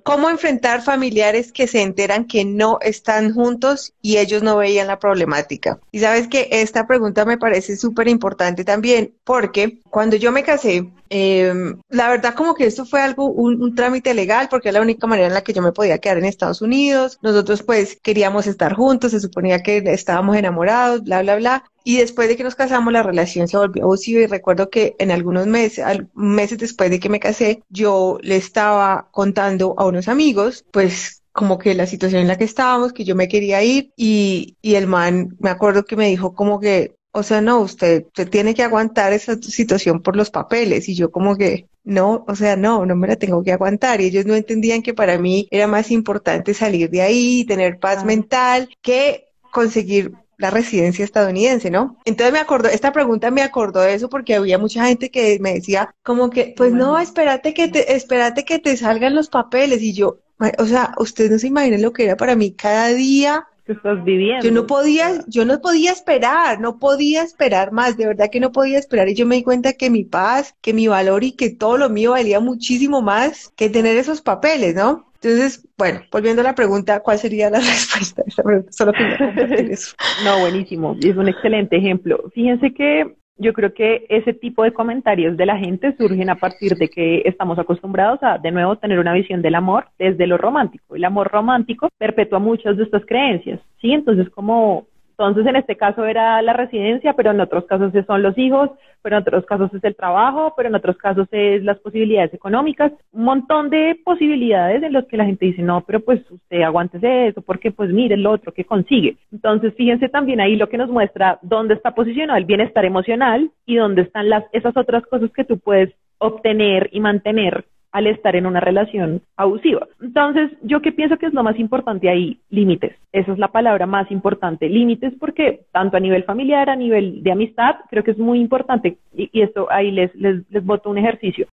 ¿Cómo 0.04 0.30
enfrentar 0.30 0.84
familiares 0.84 1.52
que 1.52 1.66
se 1.66 1.82
enteran 1.82 2.26
que 2.26 2.46
no 2.46 2.78
están 2.80 3.34
juntos 3.34 3.94
y 4.04 4.18
ellos 4.18 4.44
no 4.44 4.58
veían 4.58 4.86
la 4.86 5.00
problemática? 5.00 5.80
Y 5.92 6.00
sabes 6.00 6.28
que 6.28 6.48
esta 6.52 6.86
pregunta 6.86 7.26
me 7.26 7.40
parece 7.40 7.76
súper 7.76 8.08
importante 8.08 8.64
también 8.64 9.16
porque 9.24 9.80
cuando 9.90 10.16
yo 10.16 10.32
me 10.32 10.44
casé, 10.44 10.92
em, 11.10 11.80
la 11.90 12.10
verdad 12.10 12.36
como 12.36 12.54
que 12.54 12.66
esto 12.66 12.86
fue 12.86 13.02
algo, 13.02 13.26
un, 13.26 13.76
trámite 13.76 14.14
legal 14.14 14.48
porque 14.50 14.70
es 14.70 14.74
la 14.74 14.82
única 14.82 15.08
manera 15.08 15.28
en 15.28 15.34
la 15.34 15.44
que 15.44 15.54
yo 15.54 15.62
me 15.62 15.72
podía 15.72 15.98
quedar 16.00 16.18
en 16.18 16.26
Estados 16.26 16.62
Unidos. 16.62 17.20
Nosotros 17.22 17.64
pues 17.64 17.98
queríamos 18.02 18.48
estar 18.48 18.74
juntos, 18.74 19.12
se 19.12 19.20
suponía 19.20 19.64
que 19.64 19.78
estábamos 19.78 20.36
enamorados, 20.38 21.04
bla, 21.04 21.22
bla, 21.22 21.36
bla. 21.36 21.64
Y 21.84 21.98
después 21.98 22.28
de 22.30 22.38
que 22.38 22.44
nos 22.44 22.56
casamos, 22.56 22.94
la 22.94 23.04
relación 23.04 23.48
se 23.48 23.58
volvió 23.58 23.84
abusiva 23.84 24.22
y 24.22 24.28
recuerdo 24.28 24.70
que 24.70 24.96
en 25.00 25.12
algunos 25.12 25.48
meses, 25.48 25.86
meses 26.14 26.58
después 26.58 26.90
de 26.90 27.00
que 27.00 27.10
me 27.10 27.20
casé, 27.20 27.64
yo 27.70 28.18
le 28.22 28.36
estaba 28.36 29.08
contando 29.12 29.76
a 29.78 29.86
unos 29.86 30.08
amigos, 30.08 30.66
pues 30.72 31.20
como 31.32 31.58
que 31.58 31.74
la 31.74 31.86
situación 31.86 32.22
en 32.22 32.28
la 32.28 32.38
que 32.38 32.44
estábamos, 32.44 32.92
que 32.92 33.06
yo 33.06 33.16
me 33.16 33.28
quería 33.28 33.64
ir 33.64 33.92
y, 33.96 34.58
y 34.62 34.76
el 34.76 34.88
man, 34.88 35.38
me 35.40 35.50
acuerdo 35.50 35.86
que 35.86 35.96
me 35.96 36.08
dijo 36.08 36.34
como 36.34 36.60
que, 36.60 36.96
o 37.12 37.24
sea, 37.24 37.42
no, 37.42 37.60
usted, 37.60 38.06
usted 38.06 38.30
tiene 38.30 38.54
que 38.54 38.64
aguantar 38.64 39.14
esa 39.14 39.36
situación 39.42 40.02
por 40.02 40.16
los 40.16 40.30
papeles 40.30 40.88
y 40.90 40.96
yo 40.96 41.12
como 41.12 41.36
que, 41.38 41.68
no, 41.84 42.24
o 42.28 42.36
sea, 42.36 42.56
no, 42.56 42.86
no 42.86 42.96
me 42.96 43.08
la 43.08 43.16
tengo 43.16 43.44
que 43.44 43.52
aguantar. 43.52 44.00
Y 44.02 44.06
ellos 44.06 44.26
no 44.26 44.36
entendían 44.36 44.84
que 44.84 44.94
para 44.94 45.18
mí 45.18 45.48
era 45.50 45.68
más 45.68 45.90
importante 45.92 46.54
salir 46.54 46.90
de 46.90 47.02
ahí, 47.02 47.46
tener 47.46 47.80
paz 47.80 48.06
mental, 48.06 48.70
que 48.82 49.26
conseguir 49.52 50.14
la 50.38 50.52
residencia 50.52 51.04
estadounidense, 51.04 51.70
¿no? 51.70 51.98
Entonces 52.06 52.32
me 52.32 52.40
acordó, 52.40 52.70
esta 52.70 52.94
pregunta 52.94 53.30
me 53.30 53.42
acordó 53.42 53.82
de 53.82 53.94
eso 53.94 54.10
porque 54.10 54.36
había 54.36 54.58
mucha 54.58 54.86
gente 54.86 55.12
que 55.12 55.38
me 55.42 55.56
decía 55.56 55.94
como 56.02 56.30
que, 56.30 56.54
pues 56.56 56.72
no, 56.72 56.98
espérate 56.98 57.54
que 57.54 57.68
te, 57.68 57.94
espérate 57.94 58.46
que 58.46 58.60
te 58.60 58.78
salgan 58.78 59.16
los 59.16 59.28
papeles 59.28 59.82
y 59.82 59.94
yo, 59.94 60.20
o 60.58 60.66
sea, 60.66 60.94
ustedes 60.98 61.32
no 61.32 61.40
se 61.40 61.48
imaginan 61.48 61.82
lo 61.82 61.92
que 61.92 62.06
era 62.06 62.16
para 62.16 62.36
mí 62.36 62.54
cada 62.54 62.88
día 62.88 63.48
que 63.70 63.74
estás 63.74 64.04
viviendo. 64.04 64.44
Yo 64.44 64.52
no 64.52 64.66
podía, 64.66 65.24
yo 65.28 65.46
no 65.46 65.62
podía 65.62 65.92
esperar, 65.92 66.60
no 66.60 66.80
podía 66.80 67.22
esperar 67.22 67.72
más, 67.72 67.98
de 67.98 68.08
verdad 68.08 68.30
que 68.32 68.40
no 68.40 68.52
podía 68.52 68.80
esperar 68.80 69.10
y 69.10 69.14
yo 69.14 69.28
me 69.28 69.36
di 69.36 69.44
cuenta 69.44 69.74
que 69.74 69.92
mi 69.92 70.04
paz, 70.04 70.56
que 70.60 70.74
mi 70.74 70.88
valor 70.88 71.24
y 71.24 71.34
que 71.34 71.52
todo 71.52 71.78
lo 71.78 71.88
mío 71.88 72.12
valía 72.12 72.40
muchísimo 72.40 73.04
más 73.04 73.54
que 73.56 73.70
tener 73.70 73.96
esos 73.96 74.22
papeles, 74.22 74.74
¿no? 74.74 75.06
Entonces, 75.22 75.68
bueno, 75.78 76.02
volviendo 76.12 76.42
a 76.42 76.46
la 76.46 76.56
pregunta, 76.56 77.02
¿cuál 77.02 77.20
sería 77.20 77.52
la 77.52 77.60
respuesta 77.60 78.24
a 78.24 78.26
esta 78.28 78.42
pregunta? 78.42 78.72
Solo 78.72 78.94
compartir 78.94 79.54
eso. 79.72 79.96
No, 80.24 80.40
buenísimo. 80.40 80.96
Es 81.00 81.16
un 81.16 81.28
excelente 81.28 81.78
ejemplo. 81.78 82.24
Fíjense 82.34 82.74
que 82.74 83.19
yo 83.40 83.54
creo 83.54 83.74
que 83.74 84.06
ese 84.10 84.34
tipo 84.34 84.64
de 84.64 84.74
comentarios 84.74 85.38
de 85.38 85.46
la 85.46 85.58
gente 85.58 85.96
surgen 85.98 86.30
a 86.30 86.36
partir 86.36 86.76
de 86.76 86.90
que 86.90 87.24
estamos 87.26 87.58
acostumbrados 87.58 88.22
a, 88.22 88.38
de 88.38 88.52
nuevo, 88.52 88.76
tener 88.76 89.00
una 89.00 89.14
visión 89.14 89.42
del 89.42 89.56
amor 89.56 89.88
desde 89.98 90.28
lo 90.28 90.38
romántico. 90.38 90.96
El 90.96 91.06
amor 91.06 91.30
romántico 91.32 91.90
perpetúa 91.98 92.40
muchas 92.40 92.76
de 92.76 92.84
estas 92.84 93.06
creencias, 93.06 93.62
¿sí? 93.82 93.94
Entonces, 93.94 94.30
como 94.30 94.88
entonces, 95.20 95.46
en 95.48 95.58
este 95.58 95.76
caso 95.76 96.06
era 96.06 96.42
la 96.42 96.54
residencia, 96.54 97.12
pero 97.12 97.32
en 97.32 97.42
otros 97.42 97.66
casos 97.66 97.92
son 98.08 98.24
los 98.24 98.38
hijos, 98.38 98.70
pero 99.02 99.18
en 99.18 99.22
otros 99.24 99.46
casos 99.46 99.70
es 99.74 99.84
el 99.84 99.94
trabajo, 99.94 100.54
pero 100.56 100.70
en 100.70 100.76
otros 100.76 100.96
casos 100.96 101.28
es 101.32 101.62
las 101.62 101.78
posibilidades 101.80 102.34
económicas, 102.34 102.94
un 103.12 103.26
montón 103.26 103.70
de 103.70 104.00
posibilidades 104.06 104.82
en 104.82 104.94
las 104.94 105.06
que 105.08 105.18
la 105.18 105.26
gente 105.26 105.48
dice, 105.48 105.62
no, 105.62 105.82
pero 105.82 106.00
pues 106.00 106.22
usted 106.32 106.62
aguántese 106.62 107.28
eso, 107.28 107.42
porque 107.42 107.70
pues 107.70 107.90
mire 107.90 108.16
lo 108.16 108.32
otro 108.32 108.54
que 108.54 108.64
consigue. 108.64 109.18
Entonces, 109.30 109.74
fíjense 109.76 110.08
también 110.08 110.40
ahí 110.40 110.56
lo 110.56 110.70
que 110.70 110.78
nos 110.78 110.90
muestra 110.90 111.38
dónde 111.42 111.74
está 111.74 111.94
posicionado 111.94 112.38
el 112.38 112.46
bienestar 112.46 112.86
emocional 112.86 113.52
y 113.66 113.76
dónde 113.76 114.04
están 114.04 114.30
las, 114.30 114.46
esas 114.54 114.78
otras 114.78 115.06
cosas 115.06 115.32
que 115.32 115.44
tú 115.44 115.60
puedes 115.60 115.94
obtener 116.18 116.90
y 116.94 117.02
mantener 117.02 117.66
al 117.92 118.08
estar 118.08 118.36
en 118.36 118.46
una 118.46 118.60
relación 118.60 119.22
abusiva. 119.36 119.88
Entonces, 120.02 120.52
yo 120.62 120.82
que 120.82 120.92
pienso 120.92 121.18
que 121.18 121.26
es 121.26 121.34
lo 121.34 121.44
más 121.44 121.58
importante 121.60 122.10
ahí, 122.10 122.40
límites. 122.50 122.96
Esa 123.12 123.32
es 123.32 123.40
la 123.40 123.48
palabra 123.50 123.86
más 123.86 124.12
importante, 124.12 124.70
límites, 124.70 125.14
porque 125.20 125.62
tanto 125.72 125.98
a 125.98 126.00
nivel 126.00 126.24
familiar, 126.24 126.70
a 126.70 126.76
nivel 126.76 127.24
de 127.24 127.32
amistad, 127.32 127.78
creo 127.90 128.04
que 128.04 128.12
es 128.12 128.18
muy 128.18 128.40
importante, 128.40 128.98
y, 129.14 129.42
esto 129.42 129.68
ahí 129.72 129.92
les, 129.92 130.14
les, 130.16 130.50
les 130.52 130.66
boto 130.66 130.90
un 130.90 130.98
ejercicio. 130.98 131.48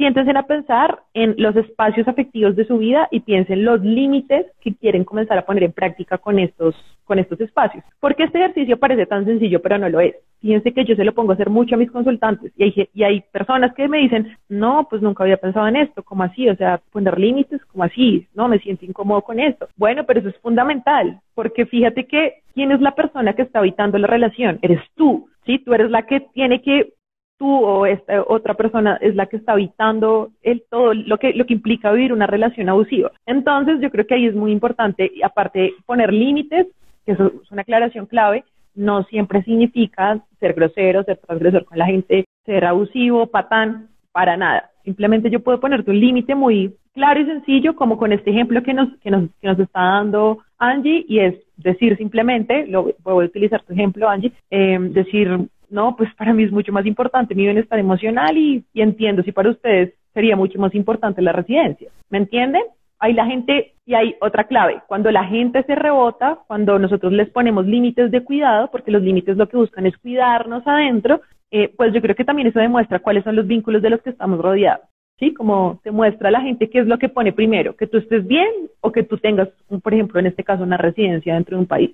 Siéntense 0.00 0.30
a 0.30 0.42
pensar 0.44 1.00
en 1.12 1.34
los 1.36 1.54
espacios 1.56 2.08
afectivos 2.08 2.56
de 2.56 2.64
su 2.64 2.78
vida 2.78 3.06
y 3.10 3.20
piensen 3.20 3.66
los 3.66 3.82
límites 3.82 4.46
que 4.62 4.74
quieren 4.74 5.04
comenzar 5.04 5.36
a 5.36 5.44
poner 5.44 5.64
en 5.64 5.72
práctica 5.72 6.16
con 6.16 6.38
estos, 6.38 6.74
con 7.04 7.18
estos 7.18 7.38
espacios. 7.38 7.84
Porque 8.00 8.22
este 8.22 8.38
ejercicio 8.38 8.78
parece 8.78 9.04
tan 9.04 9.26
sencillo, 9.26 9.60
pero 9.60 9.76
no 9.76 9.90
lo 9.90 10.00
es. 10.00 10.14
Fíjense 10.40 10.72
que 10.72 10.86
yo 10.86 10.96
se 10.96 11.04
lo 11.04 11.12
pongo 11.12 11.32
a 11.32 11.34
hacer 11.34 11.50
mucho 11.50 11.74
a 11.74 11.78
mis 11.78 11.90
consultantes 11.90 12.50
y 12.56 12.62
hay, 12.62 12.88
y 12.94 13.02
hay 13.02 13.20
personas 13.30 13.74
que 13.74 13.88
me 13.88 13.98
dicen, 13.98 14.38
no, 14.48 14.86
pues 14.88 15.02
nunca 15.02 15.24
había 15.24 15.36
pensado 15.36 15.68
en 15.68 15.76
esto, 15.76 16.02
¿cómo 16.02 16.22
así? 16.22 16.48
O 16.48 16.56
sea, 16.56 16.80
poner 16.92 17.18
límites, 17.18 17.62
¿cómo 17.66 17.84
así? 17.84 18.26
No, 18.34 18.48
me 18.48 18.58
siento 18.60 18.86
incómodo 18.86 19.20
con 19.20 19.38
esto. 19.38 19.68
Bueno, 19.76 20.04
pero 20.06 20.20
eso 20.20 20.30
es 20.30 20.38
fundamental, 20.38 21.20
porque 21.34 21.66
fíjate 21.66 22.06
que 22.06 22.36
quién 22.54 22.72
es 22.72 22.80
la 22.80 22.94
persona 22.94 23.34
que 23.34 23.42
está 23.42 23.58
habitando 23.58 23.98
la 23.98 24.06
relación, 24.06 24.60
eres 24.62 24.80
tú. 24.94 25.28
¿sí? 25.44 25.58
Tú 25.58 25.74
eres 25.74 25.90
la 25.90 26.06
que 26.06 26.20
tiene 26.32 26.62
que 26.62 26.94
tú 27.40 27.48
o 27.48 27.86
esta 27.86 28.22
otra 28.28 28.52
persona 28.52 28.98
es 29.00 29.16
la 29.16 29.24
que 29.24 29.38
está 29.38 29.52
habitando 29.52 30.30
el 30.42 30.62
todo 30.70 30.92
lo 30.92 31.16
que 31.16 31.32
lo 31.32 31.46
que 31.46 31.54
implica 31.54 31.90
vivir 31.90 32.12
una 32.12 32.26
relación 32.26 32.68
abusiva. 32.68 33.10
Entonces, 33.24 33.80
yo 33.80 33.90
creo 33.90 34.06
que 34.06 34.14
ahí 34.14 34.26
es 34.26 34.34
muy 34.34 34.52
importante 34.52 35.10
aparte 35.24 35.72
poner 35.86 36.12
límites, 36.12 36.66
que 37.06 37.12
eso 37.12 37.32
es 37.42 37.50
una 37.50 37.62
aclaración 37.62 38.04
clave, 38.04 38.44
no 38.74 39.04
siempre 39.04 39.42
significa 39.42 40.20
ser 40.38 40.52
grosero, 40.52 41.02
ser 41.02 41.16
transgresor 41.16 41.64
con 41.64 41.78
la 41.78 41.86
gente, 41.86 42.26
ser 42.44 42.66
abusivo, 42.66 43.26
patán, 43.26 43.88
para 44.12 44.36
nada. 44.36 44.70
Simplemente 44.84 45.30
yo 45.30 45.40
puedo 45.40 45.60
ponerte 45.60 45.90
un 45.90 46.00
límite 46.00 46.34
muy 46.34 46.76
claro 46.92 47.20
y 47.20 47.26
sencillo, 47.26 47.74
como 47.74 47.96
con 47.96 48.12
este 48.12 48.30
ejemplo 48.30 48.62
que 48.62 48.74
nos, 48.74 48.94
que 48.98 49.10
nos, 49.10 49.30
que 49.40 49.46
nos 49.46 49.58
está 49.58 49.80
dando 49.80 50.38
Angie, 50.58 51.06
y 51.08 51.20
es 51.20 51.36
decir 51.56 51.96
simplemente, 51.96 52.66
lo, 52.66 52.92
voy 53.02 53.24
a 53.24 53.28
utilizar 53.28 53.62
tu 53.62 53.72
ejemplo, 53.72 54.10
Angie, 54.10 54.32
eh, 54.50 54.78
decir, 54.78 55.48
no, 55.70 55.96
pues 55.96 56.12
para 56.14 56.32
mí 56.32 56.44
es 56.44 56.52
mucho 56.52 56.72
más 56.72 56.86
importante 56.86 57.34
mi 57.34 57.44
bienestar 57.44 57.78
emocional 57.78 58.36
y, 58.36 58.64
entiendo 58.74 59.22
si 59.22 59.32
para 59.32 59.50
ustedes 59.50 59.94
sería 60.12 60.36
mucho 60.36 60.58
más 60.58 60.74
importante 60.74 61.22
la 61.22 61.32
residencia. 61.32 61.90
¿Me 62.08 62.18
entienden? 62.18 62.62
Hay 62.98 63.14
la 63.14 63.24
gente, 63.24 63.74
y 63.86 63.94
hay 63.94 64.16
otra 64.20 64.44
clave, 64.44 64.82
cuando 64.86 65.10
la 65.10 65.24
gente 65.24 65.62
se 65.62 65.74
rebota, 65.74 66.40
cuando 66.46 66.78
nosotros 66.78 67.12
les 67.12 67.30
ponemos 67.30 67.66
límites 67.66 68.10
de 68.10 68.22
cuidado, 68.22 68.70
porque 68.70 68.90
los 68.90 69.02
límites 69.02 69.36
lo 69.36 69.48
que 69.48 69.56
buscan 69.56 69.86
es 69.86 69.96
cuidarnos 69.96 70.66
adentro, 70.66 71.22
eh, 71.50 71.72
pues 71.76 71.94
yo 71.94 72.02
creo 72.02 72.14
que 72.14 72.24
también 72.24 72.48
eso 72.48 72.58
demuestra 72.58 72.98
cuáles 72.98 73.24
son 73.24 73.36
los 73.36 73.46
vínculos 73.46 73.80
de 73.80 73.90
los 73.90 74.02
que 74.02 74.10
estamos 74.10 74.38
rodeados. 74.40 74.86
¿sí? 75.18 75.32
Como 75.34 75.80
te 75.84 75.90
muestra 75.90 76.30
la 76.30 76.40
gente 76.40 76.68
qué 76.68 76.80
es 76.80 76.86
lo 76.86 76.98
que 76.98 77.08
pone 77.08 77.32
primero, 77.32 77.76
que 77.76 77.86
tú 77.86 77.98
estés 77.98 78.26
bien 78.26 78.50
o 78.80 78.90
que 78.90 79.04
tú 79.04 79.18
tengas, 79.18 79.48
por 79.82 79.94
ejemplo, 79.94 80.18
en 80.18 80.26
este 80.26 80.42
caso, 80.42 80.64
una 80.64 80.76
residencia 80.76 81.34
dentro 81.34 81.56
de 81.56 81.60
un 81.60 81.66
país. 81.66 81.90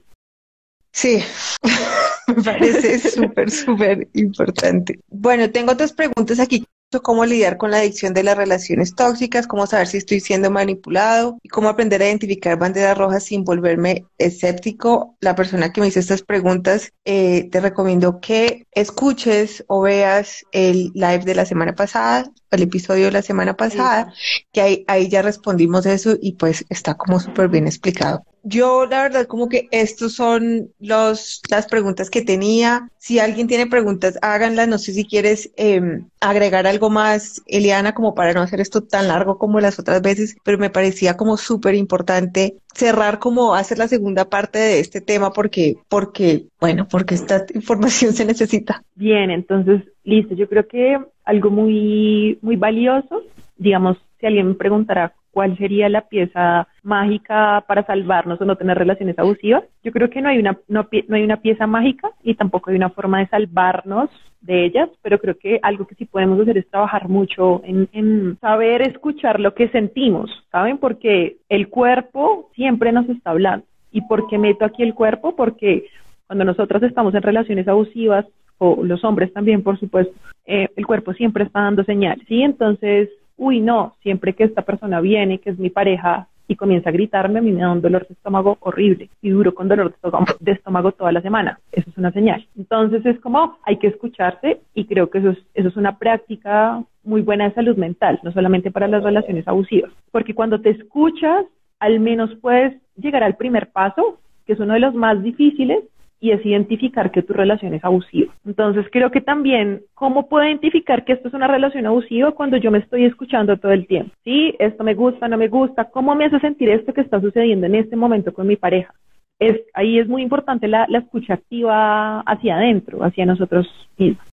Sí, 0.92 1.18
me 2.36 2.42
parece 2.42 2.98
súper, 2.98 3.50
súper 3.50 4.08
importante. 4.14 5.00
Bueno, 5.08 5.50
tengo 5.50 5.72
otras 5.72 5.92
preguntas 5.92 6.40
aquí 6.40 6.66
cómo 7.02 7.24
lidiar 7.24 7.56
con 7.56 7.70
la 7.70 7.78
adicción 7.78 8.14
de 8.14 8.22
las 8.22 8.36
relaciones 8.36 8.94
tóxicas, 8.94 9.46
cómo 9.46 9.66
saber 9.66 9.86
si 9.86 9.98
estoy 9.98 10.20
siendo 10.20 10.50
manipulado 10.50 11.38
y 11.42 11.48
cómo 11.48 11.68
aprender 11.68 12.02
a 12.02 12.06
identificar 12.06 12.58
banderas 12.58 12.96
rojas 12.96 13.24
sin 13.24 13.44
volverme 13.44 14.04
escéptico. 14.18 15.16
La 15.20 15.34
persona 15.34 15.72
que 15.72 15.80
me 15.80 15.88
hizo 15.88 16.00
estas 16.00 16.22
preguntas, 16.22 16.92
eh, 17.04 17.48
te 17.50 17.60
recomiendo 17.60 18.20
que 18.20 18.66
escuches 18.72 19.64
o 19.68 19.82
veas 19.82 20.44
el 20.52 20.90
live 20.94 21.24
de 21.24 21.34
la 21.34 21.46
semana 21.46 21.74
pasada, 21.74 22.30
el 22.50 22.62
episodio 22.62 23.06
de 23.06 23.12
la 23.12 23.22
semana 23.22 23.56
pasada, 23.56 24.12
que 24.52 24.60
ahí, 24.60 24.84
ahí 24.86 25.08
ya 25.08 25.22
respondimos 25.22 25.86
eso 25.86 26.16
y 26.20 26.32
pues 26.34 26.64
está 26.68 26.94
como 26.94 27.20
súper 27.20 27.48
bien 27.48 27.66
explicado 27.66 28.24
yo 28.48 28.86
la 28.86 29.02
verdad 29.02 29.26
como 29.26 29.48
que 29.48 29.66
estos 29.72 30.12
son 30.12 30.70
los, 30.78 31.42
las 31.50 31.66
preguntas 31.66 32.10
que 32.10 32.22
tenía. 32.22 32.88
Si 32.96 33.18
alguien 33.18 33.48
tiene 33.48 33.66
preguntas, 33.66 34.18
háganlas. 34.22 34.68
No 34.68 34.78
sé 34.78 34.92
si 34.92 35.04
quieres 35.04 35.50
em, 35.56 36.06
agregar 36.20 36.66
algo 36.68 36.88
más, 36.88 37.42
Eliana, 37.46 37.92
como 37.92 38.14
para 38.14 38.32
no 38.32 38.42
hacer 38.42 38.60
esto 38.60 38.82
tan 38.82 39.08
largo 39.08 39.36
como 39.38 39.58
las 39.58 39.80
otras 39.80 40.00
veces, 40.00 40.36
pero 40.44 40.58
me 40.58 40.70
parecía 40.70 41.16
como 41.16 41.36
súper 41.36 41.74
importante 41.74 42.58
cerrar 42.72 43.18
como 43.18 43.54
hacer 43.56 43.78
la 43.78 43.88
segunda 43.88 44.28
parte 44.28 44.58
de 44.58 44.78
este 44.78 45.00
tema 45.00 45.32
porque, 45.32 45.74
porque, 45.88 46.46
bueno, 46.60 46.86
porque 46.88 47.16
esta 47.16 47.46
información 47.52 48.12
se 48.12 48.26
necesita. 48.26 48.84
Bien, 48.94 49.30
entonces, 49.30 49.82
listo. 50.04 50.34
Yo 50.36 50.48
creo 50.48 50.68
que 50.68 50.98
algo 51.24 51.50
muy, 51.50 52.38
muy 52.42 52.54
valioso, 52.54 53.22
digamos, 53.56 53.98
si 54.18 54.26
alguien 54.26 54.48
me 54.48 54.54
preguntará 54.54 55.12
cuál 55.36 55.58
sería 55.58 55.90
la 55.90 56.08
pieza 56.08 56.66
mágica 56.82 57.62
para 57.68 57.84
salvarnos 57.84 58.40
o 58.40 58.46
no 58.46 58.56
tener 58.56 58.78
relaciones 58.78 59.18
abusivas. 59.18 59.64
Yo 59.84 59.92
creo 59.92 60.08
que 60.08 60.22
no 60.22 60.30
hay 60.30 60.38
una, 60.38 60.58
no, 60.66 60.88
hay 60.90 61.22
una 61.22 61.42
pieza 61.42 61.66
mágica 61.66 62.10
y 62.22 62.36
tampoco 62.36 62.70
hay 62.70 62.76
una 62.76 62.88
forma 62.88 63.18
de 63.18 63.26
salvarnos 63.26 64.08
de 64.40 64.64
ellas, 64.64 64.88
pero 65.02 65.18
creo 65.18 65.36
que 65.36 65.60
algo 65.62 65.86
que 65.86 65.94
sí 65.94 66.06
podemos 66.06 66.40
hacer 66.40 66.56
es 66.56 66.70
trabajar 66.70 67.10
mucho 67.10 67.60
en, 67.64 67.86
en 67.92 68.38
saber 68.40 68.80
escuchar 68.80 69.38
lo 69.38 69.54
que 69.54 69.68
sentimos, 69.68 70.30
¿saben? 70.50 70.78
Porque 70.78 71.36
el 71.50 71.68
cuerpo 71.68 72.50
siempre 72.54 72.90
nos 72.92 73.06
está 73.10 73.32
hablando. 73.32 73.66
¿Y 73.92 74.00
por 74.02 74.28
qué 74.28 74.38
meto 74.38 74.64
aquí 74.64 74.82
el 74.82 74.94
cuerpo? 74.94 75.36
Porque 75.36 75.86
cuando 76.26 76.46
nosotros 76.46 76.82
estamos 76.82 77.14
en 77.14 77.20
relaciones 77.22 77.68
abusivas, 77.68 78.24
o 78.58 78.82
los 78.82 79.04
hombres 79.04 79.32
también, 79.34 79.62
por 79.62 79.78
supuesto, 79.78 80.14
eh, 80.46 80.68
el 80.76 80.86
cuerpo 80.86 81.12
siempre 81.12 81.44
está 81.44 81.60
dando 81.60 81.84
señales, 81.84 82.24
¿sí? 82.26 82.42
Entonces, 82.42 83.10
uy, 83.36 83.60
no, 83.60 83.94
siempre 84.02 84.34
que 84.34 84.44
esta 84.44 84.62
persona 84.62 85.00
viene, 85.00 85.38
que 85.38 85.50
es 85.50 85.58
mi 85.58 85.70
pareja, 85.70 86.28
y 86.48 86.56
comienza 86.56 86.90
a 86.90 86.92
gritarme, 86.92 87.40
me 87.40 87.52
da 87.52 87.72
un 87.72 87.80
dolor 87.80 88.06
de 88.06 88.14
estómago 88.14 88.56
horrible 88.60 89.10
y 89.20 89.30
duro 89.30 89.54
con 89.54 89.68
dolor 89.68 89.94
de 90.40 90.52
estómago, 90.52 90.92
toda 90.92 91.12
la 91.12 91.20
semana. 91.20 91.58
Eso 91.72 91.90
es 91.90 91.98
una 91.98 92.12
señal. 92.12 92.46
Entonces 92.56 93.04
es 93.04 93.18
como 93.20 93.58
hay 93.64 93.78
que 93.78 93.88
escucharse 93.88 94.60
y 94.74 94.84
creo 94.86 95.10
que 95.10 95.18
eso 95.18 95.30
es, 95.30 95.38
eso 95.54 95.68
es 95.68 95.76
una 95.76 95.98
práctica 95.98 96.82
muy 97.04 97.22
buena 97.22 97.48
de 97.48 97.54
salud 97.54 97.76
mental, 97.76 98.20
no 98.22 98.32
solamente 98.32 98.70
para 98.70 98.88
las 98.88 99.02
relaciones 99.02 99.46
abusivas, 99.46 99.92
porque 100.10 100.34
cuando 100.34 100.60
te 100.60 100.70
escuchas, 100.70 101.44
al 101.78 102.00
menos 102.00 102.34
puedes 102.40 102.74
llegar 102.96 103.22
al 103.22 103.36
primer 103.36 103.70
paso, 103.70 104.18
que 104.44 104.54
es 104.54 104.60
uno 104.60 104.74
de 104.74 104.80
los 104.80 104.94
más 104.94 105.22
difíciles, 105.22 105.84
y 106.20 106.30
es 106.30 106.44
identificar 106.44 107.10
que 107.10 107.22
tu 107.22 107.32
relación 107.32 107.74
es 107.74 107.84
abusiva. 107.84 108.32
Entonces 108.44 108.86
creo 108.90 109.10
que 109.10 109.20
también, 109.20 109.82
¿cómo 109.94 110.28
puedo 110.28 110.46
identificar 110.46 111.04
que 111.04 111.12
esto 111.12 111.28
es 111.28 111.34
una 111.34 111.46
relación 111.46 111.86
abusiva 111.86 112.32
cuando 112.32 112.56
yo 112.56 112.70
me 112.70 112.78
estoy 112.78 113.04
escuchando 113.04 113.56
todo 113.58 113.72
el 113.72 113.86
tiempo? 113.86 114.12
Sí, 114.24 114.54
esto 114.58 114.82
me 114.84 114.94
gusta, 114.94 115.28
no 115.28 115.36
me 115.36 115.48
gusta, 115.48 115.84
¿cómo 115.84 116.14
me 116.14 116.24
hace 116.24 116.40
sentir 116.40 116.70
esto 116.70 116.92
que 116.92 117.02
está 117.02 117.20
sucediendo 117.20 117.66
en 117.66 117.74
este 117.74 117.96
momento 117.96 118.32
con 118.32 118.46
mi 118.46 118.56
pareja? 118.56 118.94
Es, 119.38 119.60
ahí 119.74 119.98
es 119.98 120.08
muy 120.08 120.22
importante 120.22 120.66
la, 120.66 120.86
la 120.88 120.98
escucha 120.98 121.34
activa 121.34 122.20
hacia 122.20 122.56
adentro, 122.56 123.04
hacia 123.04 123.26
nosotros 123.26 123.68
mismos. 123.98 124.25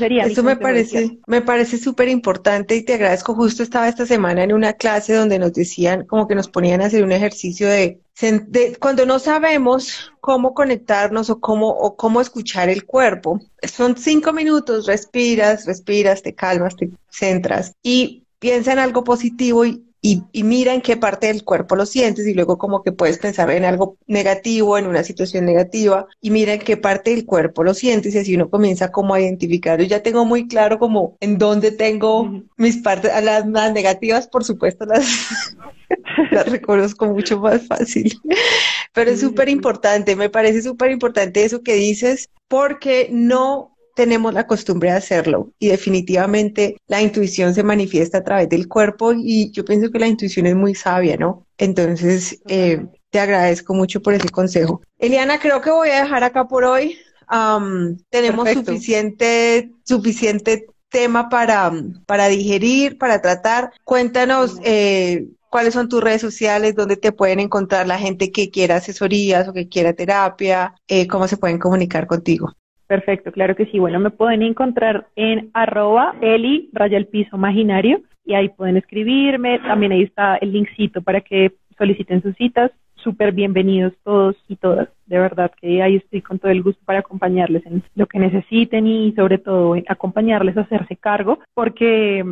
Eso 0.00 0.42
me 0.42 0.56
parece, 0.56 1.18
me 1.26 1.42
parece 1.42 1.78
súper 1.78 2.08
importante 2.08 2.76
y 2.76 2.84
te 2.84 2.94
agradezco. 2.94 3.34
Justo 3.34 3.62
estaba 3.62 3.88
esta 3.88 4.06
semana 4.06 4.42
en 4.42 4.52
una 4.52 4.72
clase 4.72 5.14
donde 5.14 5.38
nos 5.38 5.52
decían, 5.52 6.06
como 6.06 6.26
que 6.26 6.34
nos 6.34 6.48
ponían 6.48 6.80
a 6.80 6.86
hacer 6.86 7.04
un 7.04 7.12
ejercicio 7.12 7.68
de, 7.68 8.00
cuando 8.78 9.06
no 9.06 9.18
sabemos 9.18 10.12
cómo 10.20 10.54
conectarnos 10.54 11.30
o 11.30 11.40
cómo, 11.40 11.68
o 11.68 11.96
cómo 11.96 12.20
escuchar 12.20 12.68
el 12.68 12.84
cuerpo. 12.84 13.40
Son 13.62 13.96
cinco 13.96 14.32
minutos, 14.32 14.86
respiras, 14.86 15.66
respiras, 15.66 16.22
te 16.22 16.34
calmas, 16.34 16.76
te 16.76 16.90
centras 17.10 17.74
y 17.82 18.24
piensa 18.38 18.72
en 18.72 18.78
algo 18.78 19.04
positivo 19.04 19.64
y, 19.64 19.89
y, 20.02 20.22
mira 20.44 20.72
en 20.72 20.80
qué 20.80 20.96
parte 20.96 21.26
del 21.26 21.44
cuerpo 21.44 21.76
lo 21.76 21.84
sientes 21.84 22.26
y 22.26 22.32
luego 22.32 22.56
como 22.56 22.82
que 22.82 22.90
puedes 22.90 23.18
pensar 23.18 23.50
en 23.50 23.64
algo 23.64 23.98
negativo, 24.06 24.78
en 24.78 24.86
una 24.86 25.04
situación 25.04 25.44
negativa 25.44 26.06
y 26.22 26.30
mira 26.30 26.54
en 26.54 26.60
qué 26.60 26.78
parte 26.78 27.10
del 27.10 27.26
cuerpo 27.26 27.64
lo 27.64 27.74
sientes 27.74 28.14
y 28.14 28.18
así 28.18 28.34
uno 28.34 28.48
comienza 28.48 28.90
como 28.90 29.12
a 29.12 29.20
identificar. 29.20 29.78
Yo 29.78 29.86
ya 29.86 30.02
tengo 30.02 30.24
muy 30.24 30.48
claro 30.48 30.78
como 30.78 31.18
en 31.20 31.36
dónde 31.36 31.70
tengo 31.70 32.42
mis 32.56 32.78
partes, 32.78 33.12
las 33.22 33.46
más 33.46 33.72
negativas, 33.72 34.26
por 34.26 34.42
supuesto, 34.42 34.86
las, 34.86 35.04
las 36.30 36.48
reconozco 36.48 37.06
mucho 37.06 37.38
más 37.38 37.66
fácil. 37.66 38.18
Pero 38.94 39.10
es 39.10 39.20
súper 39.20 39.50
importante, 39.50 40.16
me 40.16 40.30
parece 40.30 40.62
súper 40.62 40.92
importante 40.92 41.44
eso 41.44 41.62
que 41.62 41.74
dices 41.74 42.30
porque 42.48 43.08
no 43.12 43.69
tenemos 43.94 44.34
la 44.34 44.46
costumbre 44.46 44.90
de 44.90 44.96
hacerlo 44.96 45.50
y 45.58 45.68
definitivamente 45.68 46.76
la 46.86 47.02
intuición 47.02 47.54
se 47.54 47.62
manifiesta 47.62 48.18
a 48.18 48.24
través 48.24 48.48
del 48.48 48.68
cuerpo 48.68 49.12
y 49.12 49.50
yo 49.50 49.64
pienso 49.64 49.90
que 49.90 49.98
la 49.98 50.08
intuición 50.08 50.46
es 50.46 50.54
muy 50.54 50.74
sabia, 50.74 51.16
¿no? 51.16 51.46
Entonces, 51.58 52.40
eh, 52.48 52.86
te 53.10 53.20
agradezco 53.20 53.74
mucho 53.74 54.00
por 54.00 54.14
ese 54.14 54.28
consejo. 54.28 54.82
Eliana, 54.98 55.38
creo 55.38 55.60
que 55.60 55.70
voy 55.70 55.90
a 55.90 56.02
dejar 56.02 56.24
acá 56.24 56.46
por 56.46 56.64
hoy. 56.64 56.98
tenemos 58.10 58.48
suficiente, 58.50 59.70
suficiente 59.84 60.66
tema 60.90 61.28
para, 61.28 61.72
para 62.06 62.28
digerir, 62.28 62.98
para 62.98 63.22
tratar. 63.22 63.72
Cuéntanos 63.84 64.58
eh, 64.64 65.28
cuáles 65.48 65.74
son 65.74 65.88
tus 65.88 66.02
redes 66.02 66.20
sociales, 66.20 66.74
dónde 66.74 66.96
te 66.96 67.12
pueden 67.12 67.40
encontrar 67.40 67.86
la 67.86 67.98
gente 67.98 68.30
que 68.30 68.50
quiera 68.50 68.76
asesorías 68.76 69.48
o 69.48 69.52
que 69.52 69.68
quiera 69.68 69.92
terapia, 69.92 70.74
eh, 70.88 71.06
cómo 71.06 71.28
se 71.28 71.36
pueden 71.36 71.58
comunicar 71.58 72.06
contigo. 72.06 72.52
Perfecto, 72.90 73.30
claro 73.30 73.54
que 73.54 73.66
sí. 73.66 73.78
Bueno, 73.78 74.00
me 74.00 74.10
pueden 74.10 74.42
encontrar 74.42 75.06
en 75.14 75.50
arroba 75.54 76.16
eli 76.20 76.70
raya 76.72 76.98
el 76.98 77.06
piso 77.06 77.36
imaginario 77.36 78.00
y 78.24 78.34
ahí 78.34 78.48
pueden 78.48 78.76
escribirme. 78.76 79.60
También 79.60 79.92
ahí 79.92 80.02
está 80.02 80.34
el 80.38 80.52
linkcito 80.52 81.00
para 81.00 81.20
que 81.20 81.52
soliciten 81.78 82.20
sus 82.20 82.34
citas. 82.34 82.72
Súper 82.96 83.30
bienvenidos 83.30 83.92
todos 84.02 84.34
y 84.48 84.56
todas. 84.56 84.88
De 85.06 85.20
verdad 85.20 85.52
que 85.60 85.80
ahí 85.80 85.94
estoy 85.94 86.20
con 86.20 86.40
todo 86.40 86.50
el 86.50 86.64
gusto 86.64 86.82
para 86.84 86.98
acompañarles 86.98 87.64
en 87.64 87.84
lo 87.94 88.06
que 88.06 88.18
necesiten 88.18 88.88
y 88.88 89.12
sobre 89.12 89.38
todo 89.38 89.76
acompañarles 89.86 90.56
a 90.56 90.62
hacerse 90.62 90.96
cargo 90.96 91.38
porque 91.54 92.24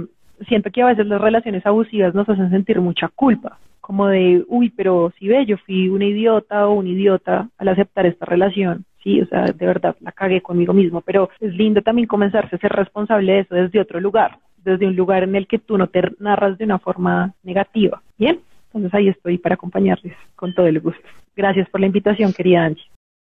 siento 0.49 0.73
que 0.73 0.83
a 0.83 0.87
veces 0.87 1.07
las 1.07 1.21
relaciones 1.21 1.65
abusivas 1.67 2.17
nos 2.17 2.29
hacen 2.29 2.51
sentir 2.51 2.81
mucha 2.81 3.07
culpa 3.07 3.61
como 3.81 4.07
de, 4.09 4.45
uy, 4.49 4.69
pero 4.69 5.15
si 5.19 5.29
ve, 5.29 5.47
yo 5.47 5.57
fui 5.57 5.89
una 5.89 6.05
idiota 6.05 6.67
o 6.67 6.75
un 6.75 6.89
idiota 6.89 7.49
al 7.57 7.69
aceptar 7.69 8.05
esta 8.05 8.27
relación 8.27 8.85
sí, 9.03 9.21
o 9.21 9.27
sea, 9.27 9.45
de 9.47 9.67
verdad 9.67 9.97
la 10.01 10.13
cagué 10.13 10.41
conmigo 10.41 10.73
mismo, 10.73 11.01
pero 11.01 11.31
es 11.41 11.55
lindo 11.55 11.83
también 11.83 12.09
comenzarse 12.09 12.57
a 12.57 12.59
ser 12.59 12.73
responsable 12.73 13.33
de 13.33 13.39
eso 13.41 13.55
desde 13.55 13.81
otro 13.81 14.01
lugar, 14.01 14.39
desde 14.65 14.87
un 14.87 14.97
lugar 14.97 15.23
en 15.23 15.35
el 15.35 15.47
que 15.47 15.59
tú 15.59 15.79
no 15.79 15.89
te 15.89 16.03
narras 16.19 16.59
de 16.59 16.65
una 16.65 16.79
forma 16.79 17.35
negativa, 17.43 18.03
¿bien? 18.19 18.41
Entonces 18.67 18.95
ahí 18.95 19.09
estoy 19.09 19.39
para 19.39 19.55
acompañarles 19.55 20.15
con 20.37 20.55
todo 20.55 20.67
el 20.67 20.81
gusto. 20.81 21.03
Gracias 21.35 21.69
por 21.71 21.81
la 21.81 21.87
invitación, 21.87 22.33
querida 22.33 22.65
Angie. 22.65 22.85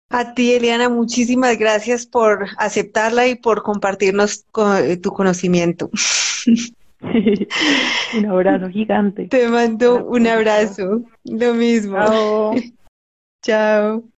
A 0.09 0.35
ti, 0.35 0.53
Eliana, 0.53 0.89
muchísimas 0.89 1.59
gracias 1.59 2.07
por 2.07 2.47
aceptarla 2.59 3.27
y 3.27 3.35
por 3.35 3.63
compartirnos 3.63 4.47
eh, 4.83 4.97
tu 4.97 5.11
conocimiento. 5.11 5.91
un 8.17 8.27
abrazo 8.27 8.69
gigante. 8.69 9.27
Te 9.27 9.49
mando 9.49 10.05
un 10.07 10.27
abrazo. 10.27 11.03
Lo 11.25 11.55
mismo. 11.55 11.97
Chao. 11.97 12.55
Chao. 13.43 14.09